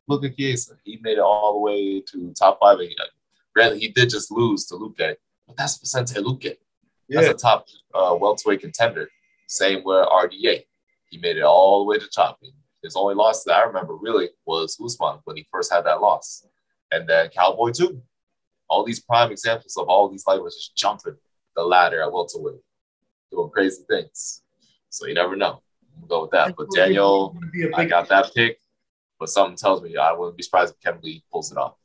[0.08, 0.74] Look at Chiesa.
[0.84, 2.80] He made it all the way to top five.
[2.80, 2.90] And
[3.54, 5.16] granted, he did just lose to Luque,
[5.48, 6.58] but that's Vicente Luque.
[7.08, 7.22] Yeah.
[7.22, 9.10] That's a top uh, welterweight contender.
[9.48, 10.64] Same with RDA.
[11.10, 12.40] He made it all the way to top.
[12.82, 16.46] His only loss that I remember really was Usman when he first had that loss.
[16.92, 18.02] And then Cowboy too.
[18.70, 21.16] All these prime examples of all these lightweights just jumping
[21.56, 22.62] the ladder at welterweight,
[23.34, 24.42] doing crazy things.
[24.90, 25.62] So you never know.
[26.00, 26.56] We'll go with that.
[26.56, 27.38] But Daniel,
[27.76, 28.60] I got that pick,
[29.20, 31.76] but something tells me I wouldn't be surprised if Kevin Lee pulls it off.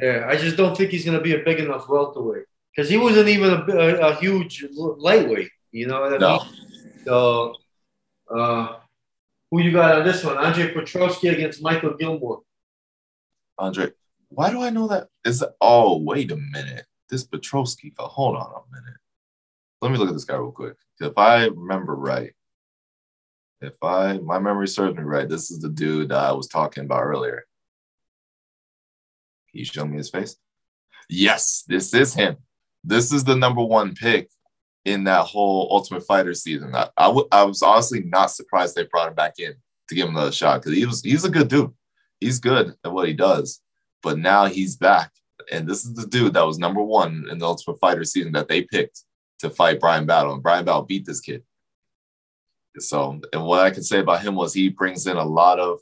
[0.00, 2.96] Yeah, I just don't think he's going to be a big enough welterweight because he
[2.96, 5.50] wasn't even a, a, a, huge lightweight.
[5.70, 6.38] You know what I no.
[6.38, 6.94] mean?
[7.04, 7.54] So,
[8.34, 8.76] uh,
[9.50, 10.38] who you got on this one?
[10.38, 12.40] Andre Petroski against Michael Gillmore.
[13.58, 13.90] Andre,
[14.30, 15.08] why do I know that?
[15.26, 17.92] Is that, oh wait a minute, this Petroski.
[17.98, 18.96] Hold on a minute.
[19.82, 20.76] Let me look at this guy real quick.
[21.00, 22.32] If I remember right,
[23.60, 26.84] if I my memory serves me right, this is the dude that I was talking
[26.84, 27.44] about earlier.
[29.50, 30.36] Can you show me his face?
[31.08, 32.36] Yes, this is him.
[32.84, 34.30] This is the number one pick
[34.84, 36.74] in that whole Ultimate Fighter season.
[36.76, 39.52] I, I, w- I was honestly not surprised they brought him back in
[39.88, 41.74] to give him another shot because he was he's a good dude.
[42.20, 43.60] He's good at what he does,
[44.00, 45.10] but now he's back,
[45.50, 48.46] and this is the dude that was number one in the Ultimate Fighter season that
[48.46, 49.02] they picked
[49.42, 51.42] to fight Bryan Battle, and Bryan Battle beat this kid.
[52.78, 55.80] So, and what I can say about him was he brings in a lot of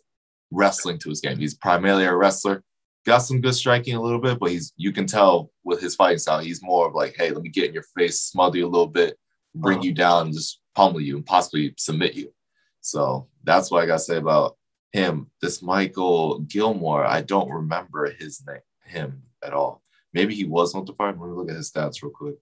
[0.50, 1.38] wrestling to his game.
[1.38, 2.64] He's primarily a wrestler,
[3.06, 6.18] got some good striking a little bit, but he's you can tell with his fighting
[6.18, 8.68] style, he's more of like, hey, let me get in your face, smother you a
[8.68, 9.16] little bit,
[9.54, 9.86] bring uh-huh.
[9.86, 12.32] you down, and just pummel you and possibly submit you.
[12.80, 14.56] So that's what I gotta say about
[14.92, 15.30] him.
[15.40, 19.82] This Michael Gillmore, I don't remember his name, him at all.
[20.12, 21.18] Maybe he was on the fight.
[21.18, 22.36] Let me look at his stats real quick.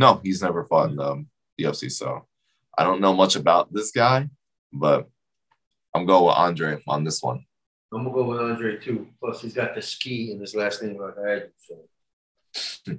[0.00, 1.26] No, he's never fought in um,
[1.58, 1.92] the UFC.
[1.92, 2.26] So
[2.76, 4.30] I don't know much about this guy,
[4.72, 5.06] but
[5.94, 7.44] I'm going with Andre on this one.
[7.92, 9.08] I'm gonna go with Andre too.
[9.20, 11.42] Plus, he's got the ski in his last name like I
[12.54, 12.96] So,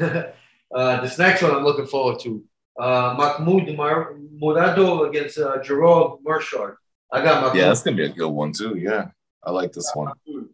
[0.74, 2.42] uh, this next one I'm looking forward to.
[2.76, 6.74] Uh, Mahmoud Mar- Murado against uh, Gerald Meerschaert.
[7.12, 7.56] I got Mahmoud.
[7.56, 8.76] Yeah, that's gonna be a good one too.
[8.76, 9.10] Yeah,
[9.44, 10.10] I like this one.
[10.26, 10.48] Mahmoud.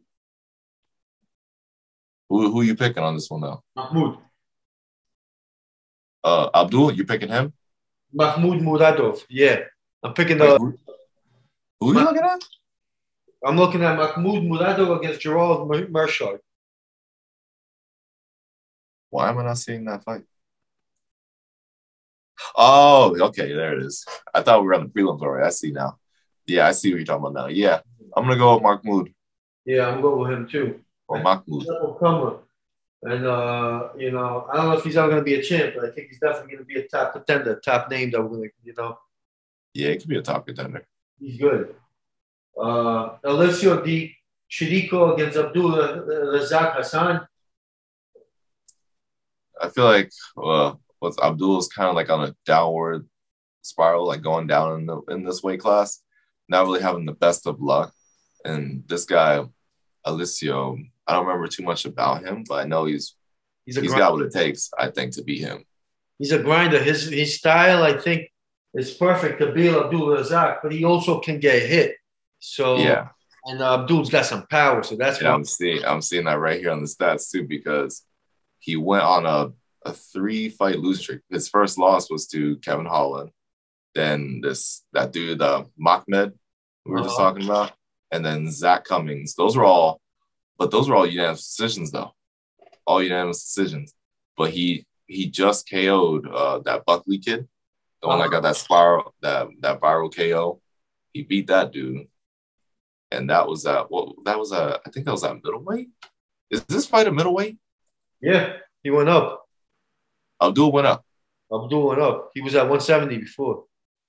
[2.28, 3.62] Who who you picking on this one though?
[3.74, 4.18] Mahmoud.
[6.24, 7.52] Uh, Abdul, you picking him?
[8.12, 9.24] Mahmoud Muradov.
[9.28, 9.61] Yeah,
[10.02, 10.58] I'm picking the.
[10.58, 10.78] Who,
[11.80, 12.44] who are you looking at?
[13.44, 16.38] I'm looking at Mahmoud Muradov against Gerald Meerschaert.
[19.11, 20.22] Why am I not seeing that fight?
[22.56, 24.06] Oh, okay, there it is.
[24.32, 25.46] I thought we were on the prelims already.
[25.46, 25.98] I see now.
[26.46, 27.46] Yeah, I see what you're talking about now.
[27.48, 27.80] Yeah,
[28.16, 29.12] I'm gonna go with Mahmoud.
[29.64, 30.80] Yeah, I'm going with him too.
[31.08, 31.66] Or Mahmoud.
[33.02, 35.74] And uh, you know, I don't know if he's ever going to be a champ,
[35.74, 38.28] but I think he's definitely going to be a top contender, top name that we're
[38.28, 38.96] going to, you know.
[39.74, 40.86] Yeah, he could be a top contender.
[41.18, 41.74] He's good.
[42.56, 44.14] Uh, Alessio Di
[44.50, 47.26] Chirico against Abdul Razak Alhassan.
[49.60, 53.08] I feel like uh, with Abdul's kind of like on a downward
[53.62, 56.02] spiral, like going down in the in this weight class,
[56.48, 57.92] not really having the best of luck.
[58.44, 59.44] And this guy,
[60.04, 63.16] Alessio, I don't remember too much about him, but I know he's
[63.66, 65.64] he's, he's got what it takes, I think, to beat him.
[66.18, 66.82] He's a grinder.
[66.82, 68.30] His his style, I think,
[68.74, 71.96] is perfect to beat Abdul Razak, but he also can get hit.
[72.38, 73.08] So yeah,
[73.44, 75.34] and uh, Abdul's got some power, so that's yeah.
[75.34, 78.02] I'm seeing I'm seeing that right here on the stats too because
[78.60, 79.52] he went on a
[79.84, 81.20] a three fight lose streak.
[81.30, 83.30] His first loss was to Kevin Holland,
[83.94, 86.32] then this that dude uh, Mahmed
[86.84, 87.06] we were uh-huh.
[87.06, 87.72] just talking about,
[88.10, 89.34] and then Zak Cummings.
[89.34, 90.00] Those were all
[90.58, 92.12] but those were all unanimous decisions, though.
[92.86, 93.94] All unanimous decisions.
[94.36, 97.48] But he he just KO'd uh, that Buckley kid,
[98.00, 100.60] the one that got that spiral that that viral KO.
[101.12, 102.06] He beat that dude,
[103.10, 105.90] and that was at Well, that was a I think that was at middleweight.
[106.50, 107.58] Is this fight a middleweight?
[108.20, 109.46] Yeah, he went up.
[110.40, 111.04] Abdul went up.
[111.52, 112.30] Abdul went up.
[112.34, 113.64] He was at 170 before.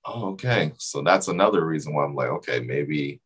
[0.05, 0.73] Oh, okay.
[0.77, 3.21] So that's another reason why I'm like, okay, maybe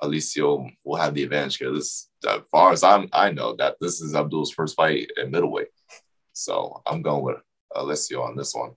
[0.00, 4.00] Alessio will have the advantage because, This, as far as I'm, I know that this
[4.00, 5.68] is Abdul's first fight in middleweight,
[6.32, 7.36] so I'm going with
[7.74, 8.72] Alessio on this one.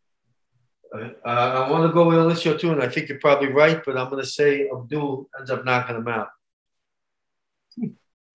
[0.93, 3.97] Uh, I want to go with Alessio too, and I think you're probably right, but
[3.97, 6.27] I'm going to say Abdul ends up knocking him out.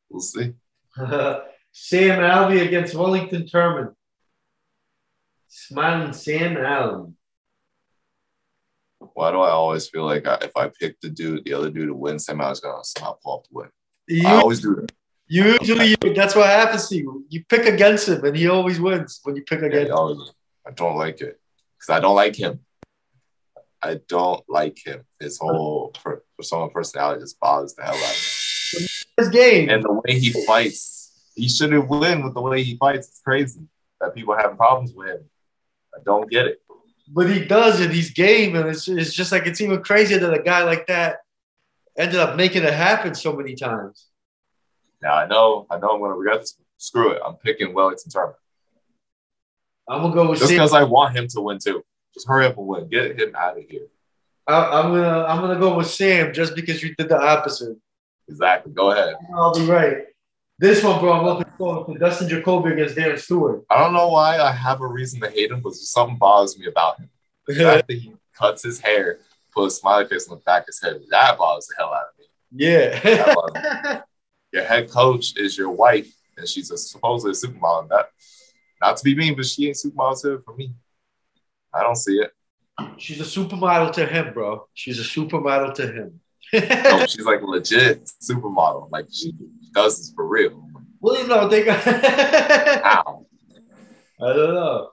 [0.08, 0.54] We'll see.
[1.72, 3.92] Sam Alvey against Wellington Turman.
[5.48, 7.12] Smiling Sam Alvey.
[9.16, 11.88] Why do I always feel like I, if I pick the dude, the other dude
[11.88, 13.68] to win, somehow it's gonna somehow pull off the win?
[14.08, 14.92] You, I always do that.
[15.26, 17.24] usually, you, that's what happens to you.
[17.30, 19.90] You pick against him, and he always wins when you pick Yeah, against.
[19.90, 20.32] I, always-
[20.66, 21.40] I don't like it
[21.78, 22.60] because I don't like him.
[23.82, 25.04] I don't like him.
[25.18, 28.86] His whole per, persona personality just bothers the hell out of me.
[29.16, 29.70] His game.
[29.70, 33.08] And the way he fights, he shouldn't win with the way he fights.
[33.08, 33.60] It's crazy
[33.98, 35.30] that people have problems with him.
[35.94, 36.60] I don't get it.
[37.08, 37.90] But he does it.
[37.90, 41.18] He's game, and it's, it's just like it's even crazier that a guy like that
[41.96, 44.06] ended up making it happen so many times.
[45.02, 46.58] Now I know, I know I'm gonna regret this.
[46.78, 47.22] Screw it.
[47.24, 48.34] I'm picking Wellington Turman.
[49.88, 51.82] I'm gonna go with Just because I want him to win too.
[52.12, 52.88] Just hurry up and win.
[52.88, 53.86] Get him out of here.
[54.46, 57.76] I, am gonna I'm gonna go with Sam just because you did the opposite.
[58.28, 58.72] Exactly.
[58.72, 59.14] Go ahead.
[59.34, 60.04] I'll be right.
[60.58, 63.64] This one, bro, I'm looking forward to Dustin Jacoby against Darren Stewart.
[63.68, 66.66] I don't know why I have a reason to hate him, but something bothers me
[66.66, 67.10] about him.
[67.46, 69.18] The fact that he cuts his hair,
[69.52, 72.06] puts a smiley face on the back of his head, that bothers the hell out
[72.10, 72.24] of me.
[72.52, 73.92] yeah.
[73.92, 74.00] Me.
[74.52, 77.90] Your head coach is your wife, and she's a, supposedly a supermodel.
[77.90, 78.06] That,
[78.80, 80.72] not to be mean, but she ain't supermodel to for me.
[81.74, 82.30] I don't see it.
[82.96, 84.66] She's a supermodel to him, bro.
[84.72, 86.20] She's a supermodel to him.
[86.52, 88.90] No, oh, she's like legit supermodel.
[88.90, 89.32] Like she
[89.76, 90.68] does this for real.
[91.00, 91.80] well, you know, they got.
[91.84, 93.26] How?
[94.20, 94.90] I don't know.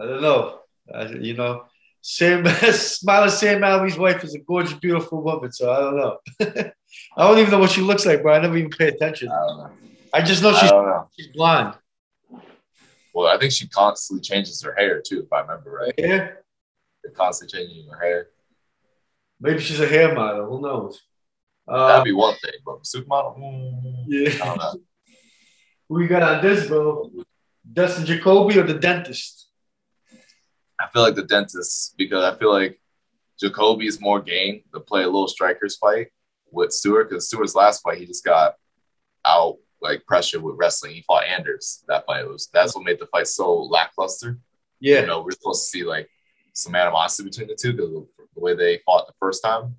[0.00, 0.58] I don't know.
[0.92, 1.64] I, you know,
[2.02, 5.52] Sam, smiling Sam Alvey's wife is a gorgeous, beautiful woman.
[5.52, 6.18] So I don't know.
[7.16, 8.34] I don't even know what she looks like, bro.
[8.34, 9.30] I never even pay attention.
[9.30, 9.70] I don't know.
[10.12, 11.08] I just know she's, know.
[11.16, 11.74] she's blonde.
[13.14, 15.94] Well, I think she constantly changes her hair too, if I remember right.
[15.96, 16.30] Yeah.
[17.02, 18.28] They're constantly changing her hair.
[19.40, 20.46] Maybe she's a hair model.
[20.46, 21.00] Who knows?
[21.68, 24.38] Uh, That'd be one thing, but supermodel, mm, I yeah.
[24.38, 24.80] don't know.
[25.88, 27.10] Who got on this, bro?
[27.72, 29.48] Dustin Jacoby or the dentist?
[30.80, 32.80] I feel like the dentist because I feel like
[33.40, 36.08] Jacoby's more game to play a little strikers fight
[36.50, 38.54] with Stewart because Stewart's last fight he just got
[39.24, 40.94] out like pressure with wrestling.
[40.94, 42.24] He fought Anders that fight.
[42.24, 44.38] It was that's what made the fight so lackluster.
[44.80, 45.00] Yeah.
[45.00, 46.08] You know, we're supposed to see like
[46.52, 49.76] some animosity between the two because the way they fought the first time,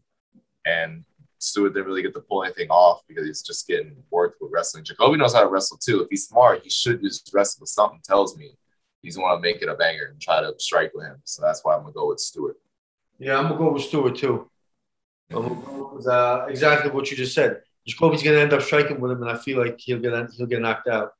[0.65, 1.03] and
[1.39, 4.83] Stewart didn't really get to pull anything off because he's just getting worked with wrestling.
[4.83, 6.01] Jacoby knows how to wrestle too.
[6.01, 7.61] If he's smart, he should just wrestle.
[7.61, 8.57] But something tells me
[9.01, 11.17] he's want to make it a banger and try to strike with him.
[11.23, 12.57] So that's why I'm gonna go with Stewart.
[13.19, 14.49] Yeah, I'm gonna go with Stewart too.
[15.31, 17.61] Go with, uh, exactly what you just said.
[17.85, 20.61] Jacoby's gonna end up striking with him, and I feel like he'll get he'll get
[20.61, 21.13] knocked out.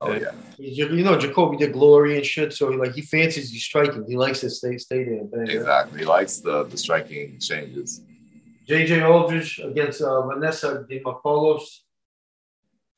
[0.00, 3.62] Oh yeah, You know, Jacoby did glory and shit, so he, like he fancies he's
[3.62, 4.04] striking.
[4.08, 5.24] He likes to stay stay there.
[5.24, 5.48] bang.
[5.48, 6.00] exactly.
[6.00, 8.02] He likes the the striking changes.
[8.68, 11.80] JJ Aldrich against uh, Vanessa Demopoulos.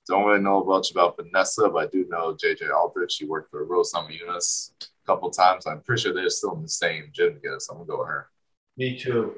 [0.06, 3.12] Don't really know much about Vanessa, but I do know JJ Aldrich.
[3.12, 5.66] She worked for Summer Eunice a couple times.
[5.66, 8.08] I'm pretty sure they're still in the same gym together, so I'm gonna go with
[8.08, 8.28] her.
[8.76, 9.36] Me too.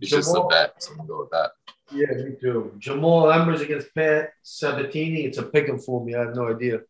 [0.00, 1.50] It's just a bet, so I'm gonna go with that.
[1.90, 2.72] Yeah, me too.
[2.78, 5.24] Jamal Emmers against Pat Sabatini.
[5.24, 6.14] It's a pick 'em for me.
[6.14, 6.80] I have no idea.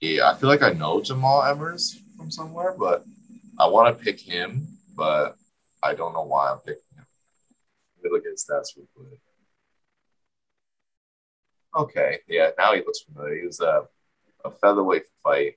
[0.00, 3.04] Yeah, I feel like I know Jamal Emmers from somewhere, but
[3.58, 5.36] I want to pick him, but
[5.82, 6.91] I don't know why I'm picking him.
[8.02, 9.18] Let me look at his stats real quick.
[11.74, 13.40] Okay, yeah, now he looks familiar.
[13.40, 13.84] He was a,
[14.44, 15.54] a featherweight fight.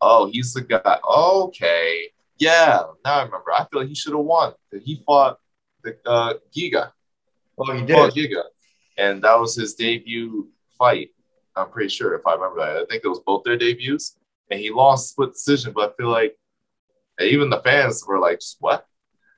[0.00, 0.98] Oh, he's the guy.
[1.08, 3.52] Okay, yeah, now I remember.
[3.52, 4.54] I feel like he should have won.
[4.82, 5.38] He fought
[5.84, 6.92] the uh, Giga.
[7.58, 8.30] Oh, he Paul did.
[8.30, 8.42] Giga,
[8.96, 11.10] and that was his debut fight.
[11.54, 12.82] I'm pretty sure if I remember that.
[12.82, 14.16] I think it was both their debuts,
[14.50, 15.72] and he lost split decision.
[15.72, 16.36] But I feel like
[17.20, 18.86] even the fans were like, "What?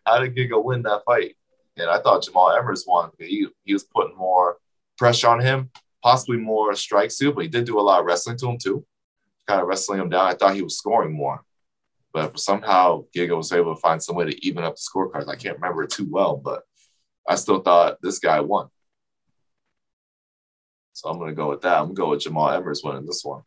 [0.06, 1.36] How did Giga win that fight?"
[1.76, 3.10] And I thought Jamal Emmers won.
[3.18, 4.58] He he was putting more
[4.98, 5.70] pressure on him,
[6.02, 7.32] possibly more strikes too.
[7.32, 8.84] But he did do a lot of wrestling to him too,
[9.46, 10.26] kind of wrestling him down.
[10.26, 11.42] I thought he was scoring more,
[12.12, 15.28] but somehow Giga was able to find some way to even up the scorecards.
[15.28, 16.62] I can't remember it too well, but
[17.28, 18.68] I still thought this guy won.
[20.92, 21.78] So I'm gonna go with that.
[21.78, 23.42] I'm gonna go with Jamal Emmers winning this one.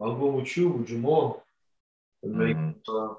[0.00, 1.44] I'll go with you, with Jamal.
[2.24, 2.74] Mhm.
[2.88, 3.14] uh,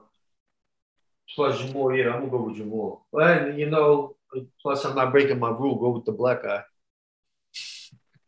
[1.34, 3.06] plus Jamal, yeah, I'm gonna go with Jamal.
[3.12, 4.16] But you know,
[4.62, 5.76] plus I'm not breaking my rule.
[5.80, 6.64] Go with the black guy.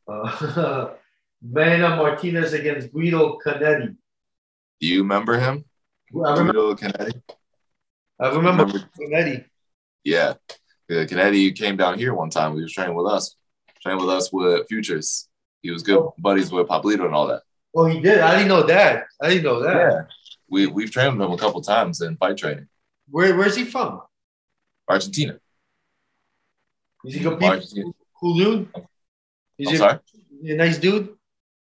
[0.07, 0.89] Uh,
[1.41, 3.95] Mana Martinez against Guido Cannetti.
[4.79, 5.65] Do you remember him?
[6.13, 6.53] I remember.
[6.53, 7.21] Guido Cannetti?
[8.19, 9.45] I remember Remember- Cannetti.
[10.03, 10.33] Yeah.
[10.89, 12.55] Yeah, Cannetti came down here one time.
[12.55, 13.35] He was training with us.
[13.81, 15.27] Training with us with Futures.
[15.61, 17.43] He was good buddies with Pablito and all that.
[17.75, 18.19] Oh, he did.
[18.19, 19.05] I didn't know that.
[19.21, 20.07] I didn't know that.
[20.49, 22.67] We we've trained with him a couple times in fight training.
[23.09, 24.01] Where Where's he from?
[24.89, 25.39] Argentina.
[27.05, 27.93] Is he a people?
[28.19, 28.69] Cool dude.
[29.57, 29.99] Is I'm he sorry?
[30.45, 31.09] a nice dude?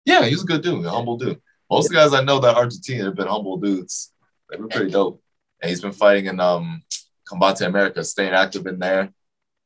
[0.04, 1.40] Yeah, he's a good dude, a humble dude.
[1.70, 4.12] Most of the guys I know that Argentina have been humble dudes.
[4.50, 5.22] They were pretty dope.
[5.60, 6.82] And he's been fighting in um
[7.26, 9.10] Combate America, staying active in there.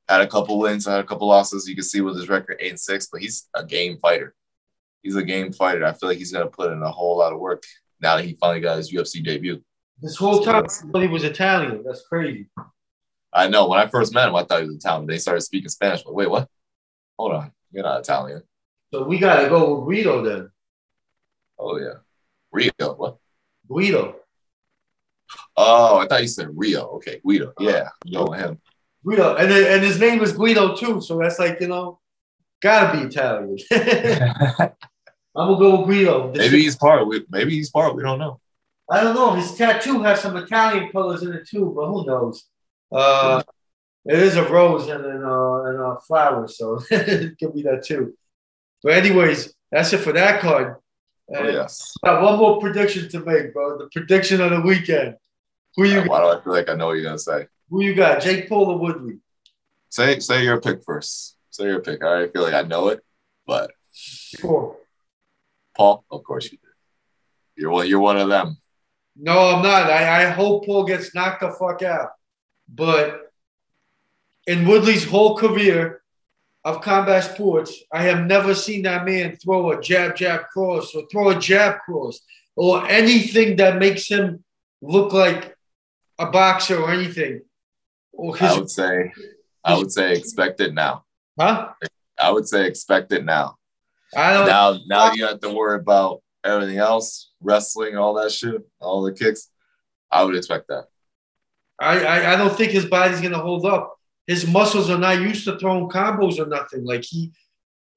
[0.08, 1.66] Had a couple wins, had a couple losses.
[1.68, 4.34] You can see with his record eight and six, but he's a game fighter.
[5.02, 5.84] He's a game fighter.
[5.84, 7.64] I feel like he's gonna put in a whole lot of work
[8.00, 9.62] now that he finally got his UFC debut.
[10.00, 11.82] This whole time I thought he was Italian.
[11.84, 12.48] That's crazy.
[13.36, 13.68] I know.
[13.68, 15.06] When I first met him, I thought he was Italian.
[15.06, 16.02] They started speaking Spanish.
[16.02, 16.48] But wait, what?
[17.18, 17.52] Hold on.
[17.70, 18.42] You're not Italian.
[18.92, 20.50] So we gotta go with Guido then.
[21.58, 21.98] Oh yeah.
[22.50, 22.94] Rio.
[22.94, 23.18] What?
[23.68, 24.16] Guido.
[25.56, 26.86] Oh, I thought you said Rio.
[26.96, 27.48] Okay, Guido.
[27.48, 27.88] Uh-huh.
[28.04, 28.58] Yeah, I'm with him.
[29.04, 29.36] Guido.
[29.36, 31.00] And then, and his name is Guido too.
[31.02, 32.00] So that's like, you know,
[32.62, 33.58] gotta be Italian.
[35.36, 36.32] I'm gonna go with Guido.
[36.32, 37.06] This maybe he's part.
[37.06, 37.94] We, maybe he's part.
[37.94, 38.40] We don't know.
[38.90, 39.32] I don't know.
[39.32, 42.44] His tattoo has some Italian colors in it too, but who knows?
[42.92, 43.42] Uh,
[44.04, 47.84] it is a rose and an, uh, and a flower, so it could be that
[47.84, 48.16] too.
[48.82, 50.76] But anyways, that's it for that card.
[51.28, 51.92] Oh, And yes.
[52.04, 53.78] I got one more prediction to make, bro.
[53.78, 55.16] The prediction of the weekend.
[55.74, 57.48] Who you Why do I feel like I know what you're gonna say?
[57.68, 58.22] who you got?
[58.22, 59.18] Jake Paul or Woodley?
[59.88, 61.36] Say say your pick first.
[61.50, 62.02] Say your pick.
[62.02, 63.00] I already feel like I know it,
[63.46, 63.72] but
[64.40, 64.78] Paul.
[65.76, 66.60] Paul, of course you did.
[67.56, 67.86] You're one.
[67.88, 68.58] You're one of them.
[69.16, 69.90] No, I'm not.
[69.90, 72.10] I, I hope Paul gets knocked the fuck out.
[72.68, 73.32] But
[74.46, 76.02] in Woodley's whole career
[76.64, 81.06] of combat sports, I have never seen that man throw a jab, jab cross or
[81.10, 82.20] throw a jab cross
[82.56, 84.42] or anything that makes him
[84.82, 85.56] look like
[86.18, 87.42] a boxer or anything.
[88.12, 89.12] Or I would say.
[89.62, 91.04] I would say expect it now.
[91.38, 91.72] huh?
[92.18, 93.56] I would say expect it now.
[94.16, 94.46] I don't.
[94.46, 99.12] Now, now you have to worry about everything else, wrestling, all that shit, all the
[99.12, 99.50] kicks.
[100.10, 100.84] I would expect that.
[101.78, 103.98] I, I, I don't think his body's gonna hold up.
[104.26, 106.84] His muscles are not used to throwing combos or nothing.
[106.84, 107.32] Like he,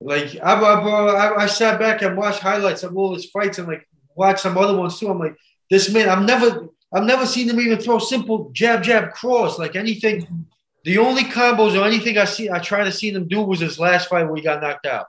[0.02, 3.68] like I, I, I, I sat back and watched highlights of all his fights and
[3.68, 5.10] like watched some other ones too.
[5.10, 5.36] I'm like,
[5.70, 9.76] this man, I've never, I've never seen him even throw simple jab, jab, cross, like
[9.76, 10.46] anything.
[10.86, 13.80] The only combos or anything I see, I try to see him do was his
[13.80, 15.08] last fight where he got knocked out.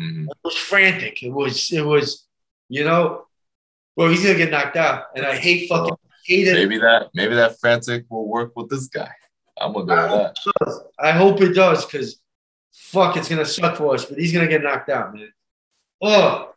[0.00, 0.24] Mhm.
[0.24, 1.22] It was frantic.
[1.22, 2.26] It was, it was,
[2.68, 3.26] you know,
[3.96, 5.96] well, he's gonna get knocked out, and I hate fucking
[6.26, 6.54] it.
[6.54, 9.10] Maybe that maybe that frantic will work with this guy.
[9.60, 10.34] I'm gonna go with
[10.66, 10.90] that.
[10.98, 12.20] I hope it does because
[12.72, 15.32] fuck, it's gonna suck for us, but he's gonna get knocked out, man.
[16.02, 16.52] Oh,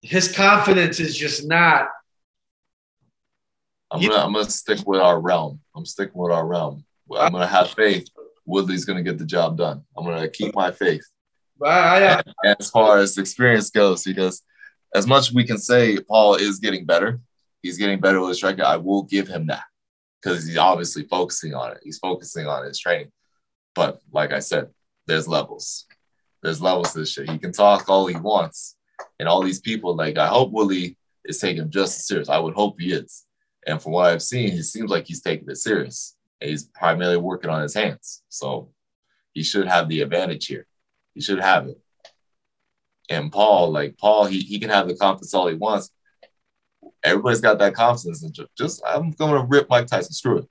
[0.00, 1.88] his confidence is just not.
[3.90, 5.60] I'm gonna I'm gonna stick with our realm.
[5.76, 6.84] I'm sticking with our realm.
[7.16, 8.08] I'm gonna have faith.
[8.44, 9.84] Woodley's gonna get the job done.
[9.96, 11.04] I'm gonna keep my faith.
[11.64, 12.24] And
[12.58, 14.42] as far as experience goes, because
[14.94, 17.20] as much we can say Paul is getting better,
[17.62, 18.64] he's getting better with his striking.
[18.64, 19.64] I will give him that
[20.20, 21.80] because he's obviously focusing on it.
[21.82, 23.10] He's focusing on his training.
[23.74, 24.68] But like I said,
[25.06, 25.86] there's levels.
[26.42, 27.30] There's levels to this shit.
[27.30, 28.76] He can talk all he wants,
[29.18, 29.94] and all these people.
[29.94, 32.28] Like I hope Willie is taking just as serious.
[32.28, 33.24] I would hope he is.
[33.66, 36.16] And from what I've seen, he seems like he's taking it serious.
[36.40, 38.70] And he's primarily working on his hands, so
[39.32, 40.66] he should have the advantage here.
[41.14, 41.78] He should have it.
[43.08, 45.90] And Paul, like Paul, he, he can have the confidence all he wants.
[47.04, 48.22] Everybody's got that confidence.
[48.22, 50.12] And just, I'm going to rip Mike Tyson.
[50.12, 50.48] Screw it.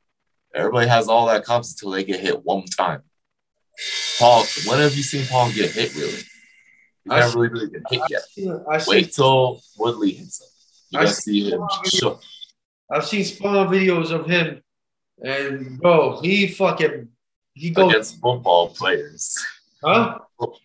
[0.54, 3.04] Everybody has all that confidence until they get hit one time.
[4.20, 6.12] Paul, when have you seen Paul get hit really?
[6.12, 6.26] He's
[7.08, 8.22] never really, really been hit yet.
[8.70, 10.48] I see, Wait till Woodley hits him.
[10.92, 12.22] You're I to see him shook.
[12.92, 14.62] I've seen spawn videos of him,
[15.24, 17.08] and bro, he fucking
[17.54, 19.38] he goes, against football players.
[19.84, 20.20] huh?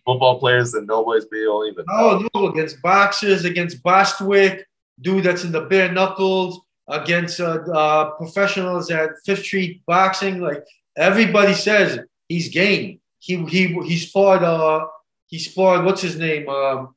[0.05, 4.67] Football players that nobody's be don't even Oh no, against boxers, against Bostwick,
[4.99, 10.39] dude that's in the bare knuckles, against uh, uh, professionals at Fifth Street Boxing.
[10.39, 10.63] Like
[10.95, 12.99] everybody says, he's game.
[13.19, 14.43] He he he sparred.
[14.43, 14.87] Uh,
[15.27, 15.85] he sparred.
[15.85, 16.47] What's his name?
[16.47, 16.95] Um,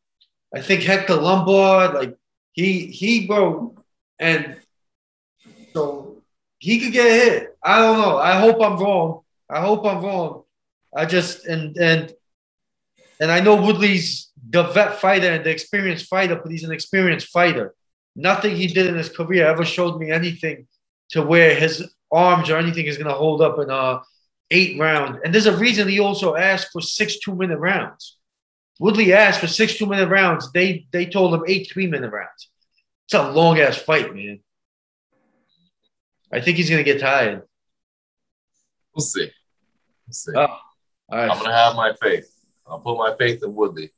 [0.55, 1.95] I think Hector Lombard.
[1.95, 2.17] Like
[2.53, 3.75] he he bro,
[4.19, 4.57] and
[5.73, 6.23] so
[6.59, 7.57] he could get hit.
[7.63, 8.19] I don't know.
[8.19, 9.21] I hope I'm wrong.
[9.49, 10.45] I hope I'm wrong.
[10.95, 12.13] I just and and
[13.21, 17.29] and I know Woodley's the vet fighter and the experienced fighter, but he's an experienced
[17.29, 17.75] fighter.
[18.17, 20.67] Nothing he did in his career ever showed me anything
[21.11, 24.03] to where his arms or anything is going to hold up in a
[24.51, 25.21] eight round.
[25.25, 28.19] And there's a reason he also asked for six two minute rounds.
[28.79, 30.51] Woodley asked for six two minute rounds.
[30.53, 32.51] They they told him eight three minute rounds.
[33.07, 34.41] It's a long ass fight, man.
[36.33, 37.43] I think he's going to get tired.
[38.95, 39.31] We'll see.
[40.07, 40.33] We'll see.
[40.35, 40.59] Oh, All
[41.11, 41.31] right.
[41.31, 42.33] I'm gonna have my faith.
[42.67, 43.91] I'll put my faith in Woodley.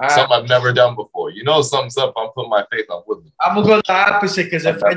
[0.00, 0.08] Ah.
[0.08, 1.11] something I've never done before.
[1.42, 2.12] You know, something's up.
[2.16, 3.32] I'm putting my faith on Woodley.
[3.40, 4.94] I'm gonna go the opposite because if I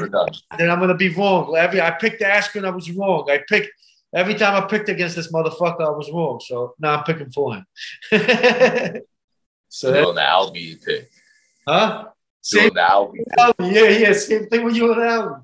[0.59, 1.55] then I'm gonna be wrong.
[1.57, 3.27] Every I picked Askren, I was wrong.
[3.31, 3.71] I picked
[4.13, 6.39] every time I picked against this motherfucker, I was wrong.
[6.45, 7.65] So now I'm picking for him.
[8.11, 9.01] so
[9.69, 11.09] So that, on the Alvey pick.
[11.67, 12.09] Huh?
[12.41, 13.11] Same now.
[13.59, 15.41] Yeah, yeah, same thing with you and Alan.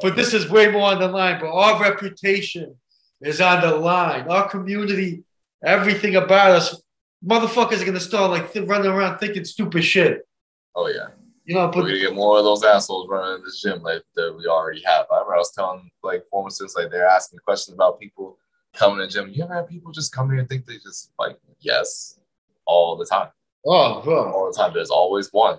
[0.00, 1.38] But this is way more on the line.
[1.38, 2.76] But our reputation
[3.20, 4.26] is on the line.
[4.26, 5.24] Our community,
[5.62, 6.82] everything about us,
[7.24, 10.26] motherfuckers are gonna start like th- running around thinking stupid shit.
[10.74, 11.08] Oh yeah.
[11.44, 14.02] You know, We're but gonna get more of those assholes running in this gym like
[14.16, 15.06] that we already have.
[15.10, 18.38] I remember I was telling like former students like they're asking questions about people
[18.74, 19.32] coming to the gym.
[19.32, 22.18] You ever have people just come here and think they just like yes
[22.66, 23.28] all the time.
[23.66, 24.72] oh, bro, All the time.
[24.74, 25.58] There's always one.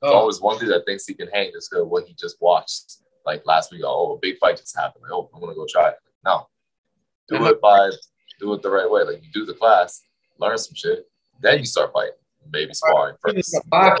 [0.00, 2.36] There's oh, always one dude that thinks he can hang just because what he just
[2.40, 2.98] watched.
[3.24, 5.04] Like last week, oh, a big fight just happened.
[5.04, 5.96] Like, oh, I'm gonna go try it.
[6.24, 6.48] No,
[7.28, 7.90] do it by
[8.40, 9.02] do it the right way.
[9.02, 10.02] Like you do the class,
[10.42, 11.08] learn some shit,
[11.40, 12.14] then you start fighting.
[12.52, 13.36] Maybe sparring first.
[13.38, 14.00] It's a box.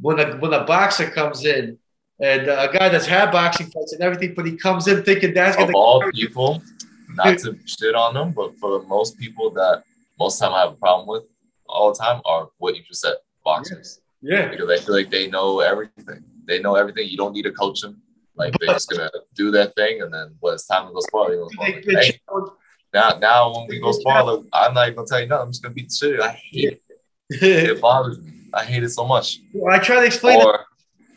[0.00, 1.76] when a when a boxer comes in
[2.20, 5.56] and a guy that's had boxing fights and everything, but he comes in thinking that's
[5.56, 6.62] Of gonna all people,
[7.10, 9.82] not to shit on them, but for the most people that
[10.18, 11.24] most time I have a problem with
[11.68, 14.00] all the time are what you just said, boxers.
[14.22, 14.48] yeah.
[14.48, 16.24] Because they feel like they know everything.
[16.46, 17.08] They know everything.
[17.08, 18.00] You don't need to coach them.
[18.36, 21.28] Like they're just gonna do their thing, and then when it's time to go spar,
[21.28, 22.20] they're gonna They
[22.92, 25.20] go, like, hey, bitch now now when we go like, I'm not even gonna tell
[25.20, 25.42] you nothing.
[25.46, 26.20] I'm just gonna beat the shit.
[26.20, 26.70] out of you.
[26.70, 26.80] I hate
[27.30, 27.70] it.
[27.70, 28.32] It bothers me.
[28.54, 29.40] I hate it so much.
[29.70, 30.44] I try to explain it.
[30.46, 30.64] Or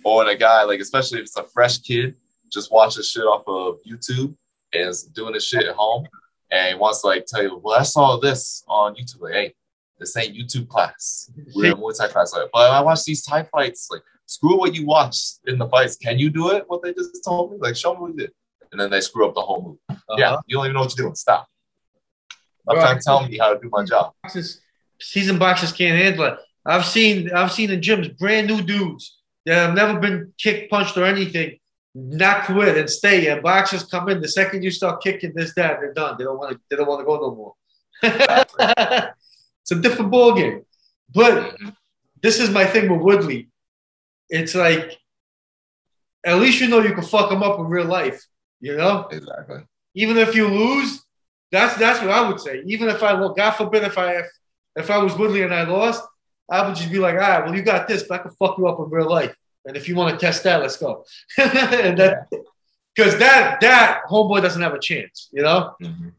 [0.04, 2.16] or when a guy like, especially if it's a fresh kid,
[2.52, 4.36] just watches shit off of YouTube
[4.74, 6.08] and is doing this shit at home,
[6.52, 9.22] and he wants to like tell you, well, I saw this on YouTube.
[9.22, 9.54] Like, hey,
[10.00, 11.32] this ain't YouTube class.
[11.56, 12.34] We're in Muay Thai class.
[12.34, 13.90] Like, but I watch these Thai fights.
[13.92, 15.96] Like, screw what you watched in the fights.
[15.96, 16.66] Can you do it?
[16.68, 17.58] What they just told me?
[17.62, 18.32] Like, show me what you did.
[18.72, 19.78] And then they screw up the whole move.
[19.90, 20.16] Uh-huh.
[20.18, 21.16] Yeah, you don't even know what you're doing.
[21.16, 21.48] Stop.
[22.70, 22.84] I'm Right.
[22.84, 24.14] trying to tell me how to do my job.
[24.24, 24.62] boxers,
[25.00, 26.38] seasoned boxers can't handle it.
[26.66, 30.96] I've seen I've seen in gyms brand new dudes that have never been kicked, punched,
[30.98, 31.58] or anything,
[31.96, 33.28] not quit and stay.
[33.28, 36.16] And boxers come in the second you start kicking this, that, they're done.
[36.18, 36.60] They don't want to.
[36.70, 37.54] They don't want to go no more.
[38.04, 40.62] it's a different ball game.
[41.14, 41.56] But
[42.22, 43.50] this is my thing with Woodley.
[44.30, 44.98] It's like
[46.26, 48.24] at least you know you can fuck him up in real life.
[48.60, 49.62] You know, Exactly.
[49.96, 51.04] even if you lose,
[51.52, 52.62] that's that's what I would say.
[52.66, 54.28] Even if I look, God forbid, if I if,
[54.76, 56.04] if I was Woodley and I lost,
[56.50, 58.58] I would just be like, all right, well, you got this, but I can fuck
[58.58, 59.36] you up in real life.
[59.66, 61.06] And if you want to test that, let's go.
[61.38, 62.28] and that
[62.96, 65.76] because that that homeboy doesn't have a chance, you know.
[65.82, 66.14] Mhm.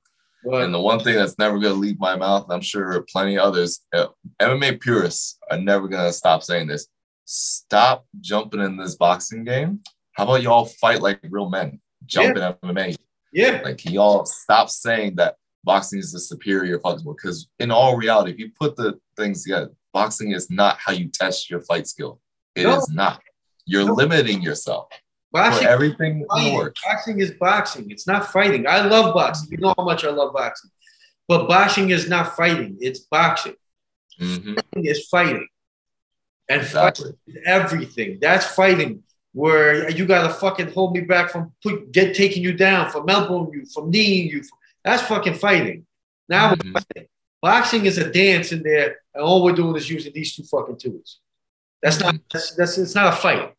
[0.45, 3.05] But And the one thing that's never going to leave my mouth, and I'm sure
[3.11, 4.07] plenty of others, uh,
[4.41, 6.89] MMA purists are never going to stop saying this.
[7.25, 9.81] Stop jumping in this boxing game.
[10.15, 11.81] How about y'all fight like real men?
[12.07, 12.97] Jump in MMA.
[13.33, 17.03] Yeah, Like, y'all stop saying that boxing is the superior sport?
[17.05, 21.09] Because in all reality, if you put the things together, boxing is not how you
[21.09, 22.21] test your fight skill.
[22.55, 22.95] It is No.
[23.05, 23.23] not.
[23.65, 23.95] You're No.
[23.95, 24.89] limiting yourself.
[25.33, 27.91] Boxing, everything in boxing is boxing.
[27.91, 28.67] It's not fighting.
[28.67, 29.49] I love boxing.
[29.51, 30.71] You know how much I love boxing.
[31.27, 32.77] But boxing is not fighting.
[32.81, 33.55] It's boxing.
[34.21, 35.49] Mhm, Fighting is fighting.
[36.51, 38.19] And fighting is everything.
[38.21, 39.05] That's fighting.
[39.33, 43.53] Where you gotta fucking hold me back from put, get taking you down, from elbowing
[43.53, 44.43] you, from kneeing you.
[44.85, 45.87] That's fucking fighting.
[46.29, 46.73] Now Mhm.
[46.73, 47.09] fighting.
[47.41, 50.77] boxing is a dance in there, and all we're doing is using these two fucking
[50.79, 51.19] tools.
[51.83, 53.55] That's not that's, that's it's not a fight.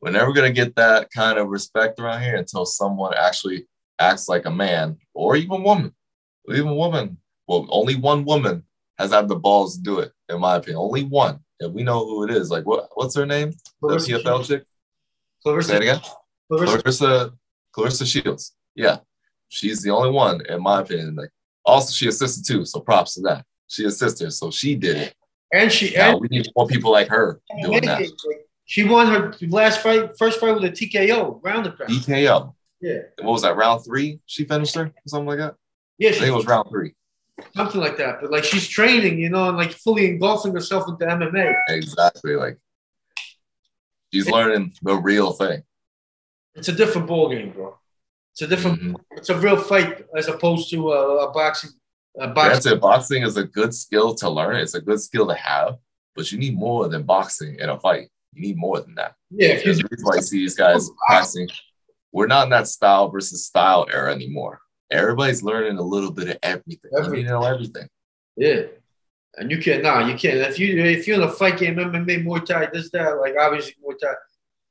[0.00, 3.66] We're never gonna get that kind of respect around here until someone actually
[3.98, 5.94] acts like a man or even woman.
[6.48, 7.18] Or even woman.
[7.46, 8.64] Well, only one woman
[8.98, 10.78] has had the balls to do it, in my opinion.
[10.78, 11.40] Only one.
[11.62, 12.50] And we know who it is.
[12.50, 13.52] Like what what's her name?
[13.80, 14.64] The Claressa PFL chick?
[15.64, 16.00] Say it again?
[16.50, 17.32] Claressa, Claressa
[17.76, 18.54] Claressa Shields.
[18.74, 18.98] Yeah.
[19.48, 21.14] She's the only one, in my opinion.
[21.16, 21.30] Like
[21.64, 23.44] also she assisted too, so props to that.
[23.68, 25.14] She assisted, so she did it.
[25.52, 28.02] and she Now and we need more people like her doing that.
[28.64, 31.90] she won her last fight, first fight with a TKO, round and pound.
[31.90, 32.54] DKO.
[32.80, 33.56] Yeah, What was that?
[33.56, 34.20] Round three?
[34.26, 34.92] She finished her?
[35.06, 35.54] Something like that?
[35.98, 36.94] yeah, I think it was round three.
[37.54, 38.20] Something like that.
[38.20, 41.54] But like she's training, you know, and like fully engulfing herself into MMA.
[41.68, 42.36] Exactly.
[42.36, 42.58] Like
[44.12, 45.62] she's learning the real thing.
[46.54, 47.78] It's a different ball game, bro.
[48.32, 48.80] It's a different.
[48.80, 48.96] Mhm.
[49.12, 51.70] It's a real fight as opposed to a, a boxing.
[52.18, 52.78] A boxing.
[52.78, 54.56] Boxing is a good skill to learn.
[54.56, 55.76] It's a good skill to have,
[56.14, 58.08] but you need more than boxing in a fight.
[58.34, 59.14] You need more than that.
[59.30, 61.48] Yeah, you There's reason why you see these guys practicing.
[62.10, 64.61] We're not in that style versus style era anymore.
[64.92, 66.90] Everybody's learning a little bit of everything.
[66.92, 67.88] You need to know everything.
[68.36, 68.62] Yeah.
[69.36, 70.36] And you can't, nah, you can't.
[70.38, 73.74] If you if you're in a fight game, MMA, Muay Thai, this, that, like obviously
[73.82, 74.12] Muay Thai,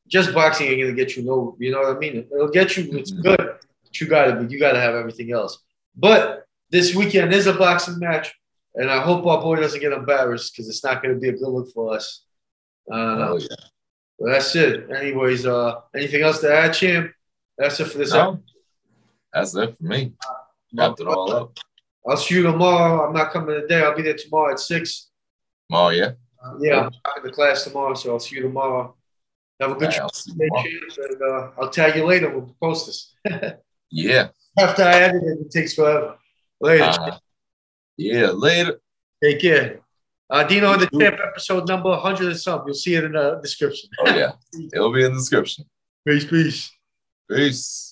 [0.07, 2.27] just boxing ain't gonna get you no, you know what I mean?
[2.31, 3.23] It'll get you, it's Mhm.
[3.23, 3.37] good,
[3.83, 5.57] but you gotta be, you gotta have everything else.
[5.95, 8.33] But this weekend is a boxing match,
[8.75, 11.47] and I hope our boy doesn't get embarrassed because it's not gonna be a good
[11.49, 12.23] look for us.
[12.91, 12.95] I.
[12.95, 13.47] Oh, yeah.
[14.19, 14.91] Well, that's it.
[14.91, 17.11] Anyways, uh, anything else to add, champ?
[17.57, 18.11] That's it for this.
[18.13, 18.39] No,
[19.33, 20.13] that's it for me.
[20.73, 21.57] Wrapped it all up.
[22.07, 23.07] I'll see you tomorrow.
[23.07, 23.81] I'm not coming today.
[23.81, 25.09] I'll be there tomorrow at six.
[25.71, 26.11] Oh, yeah.
[26.43, 28.95] Uh, yeah, I'm talking to class tomorrow, so I'll see you tomorrow.
[29.59, 30.07] Have a good Yeah,
[30.63, 32.29] you and uh, I'll tag you later.
[32.31, 33.15] We'll post this.
[33.91, 34.29] Yeah.
[34.57, 36.15] After I edit it, it takes forever.
[36.59, 36.83] Later.
[36.83, 37.17] Uh,
[37.97, 38.31] yeah.
[38.31, 38.79] Later.
[39.23, 39.81] Take care.
[40.31, 40.99] Uh, Dino, the You too.
[40.99, 42.67] champ episode number 100 and something.
[42.67, 43.89] You'll see it in the description.
[43.99, 44.31] Oh yeah.
[44.73, 45.65] It'll be in the description.
[46.07, 46.71] Peace, peace.
[47.29, 47.90] Peace.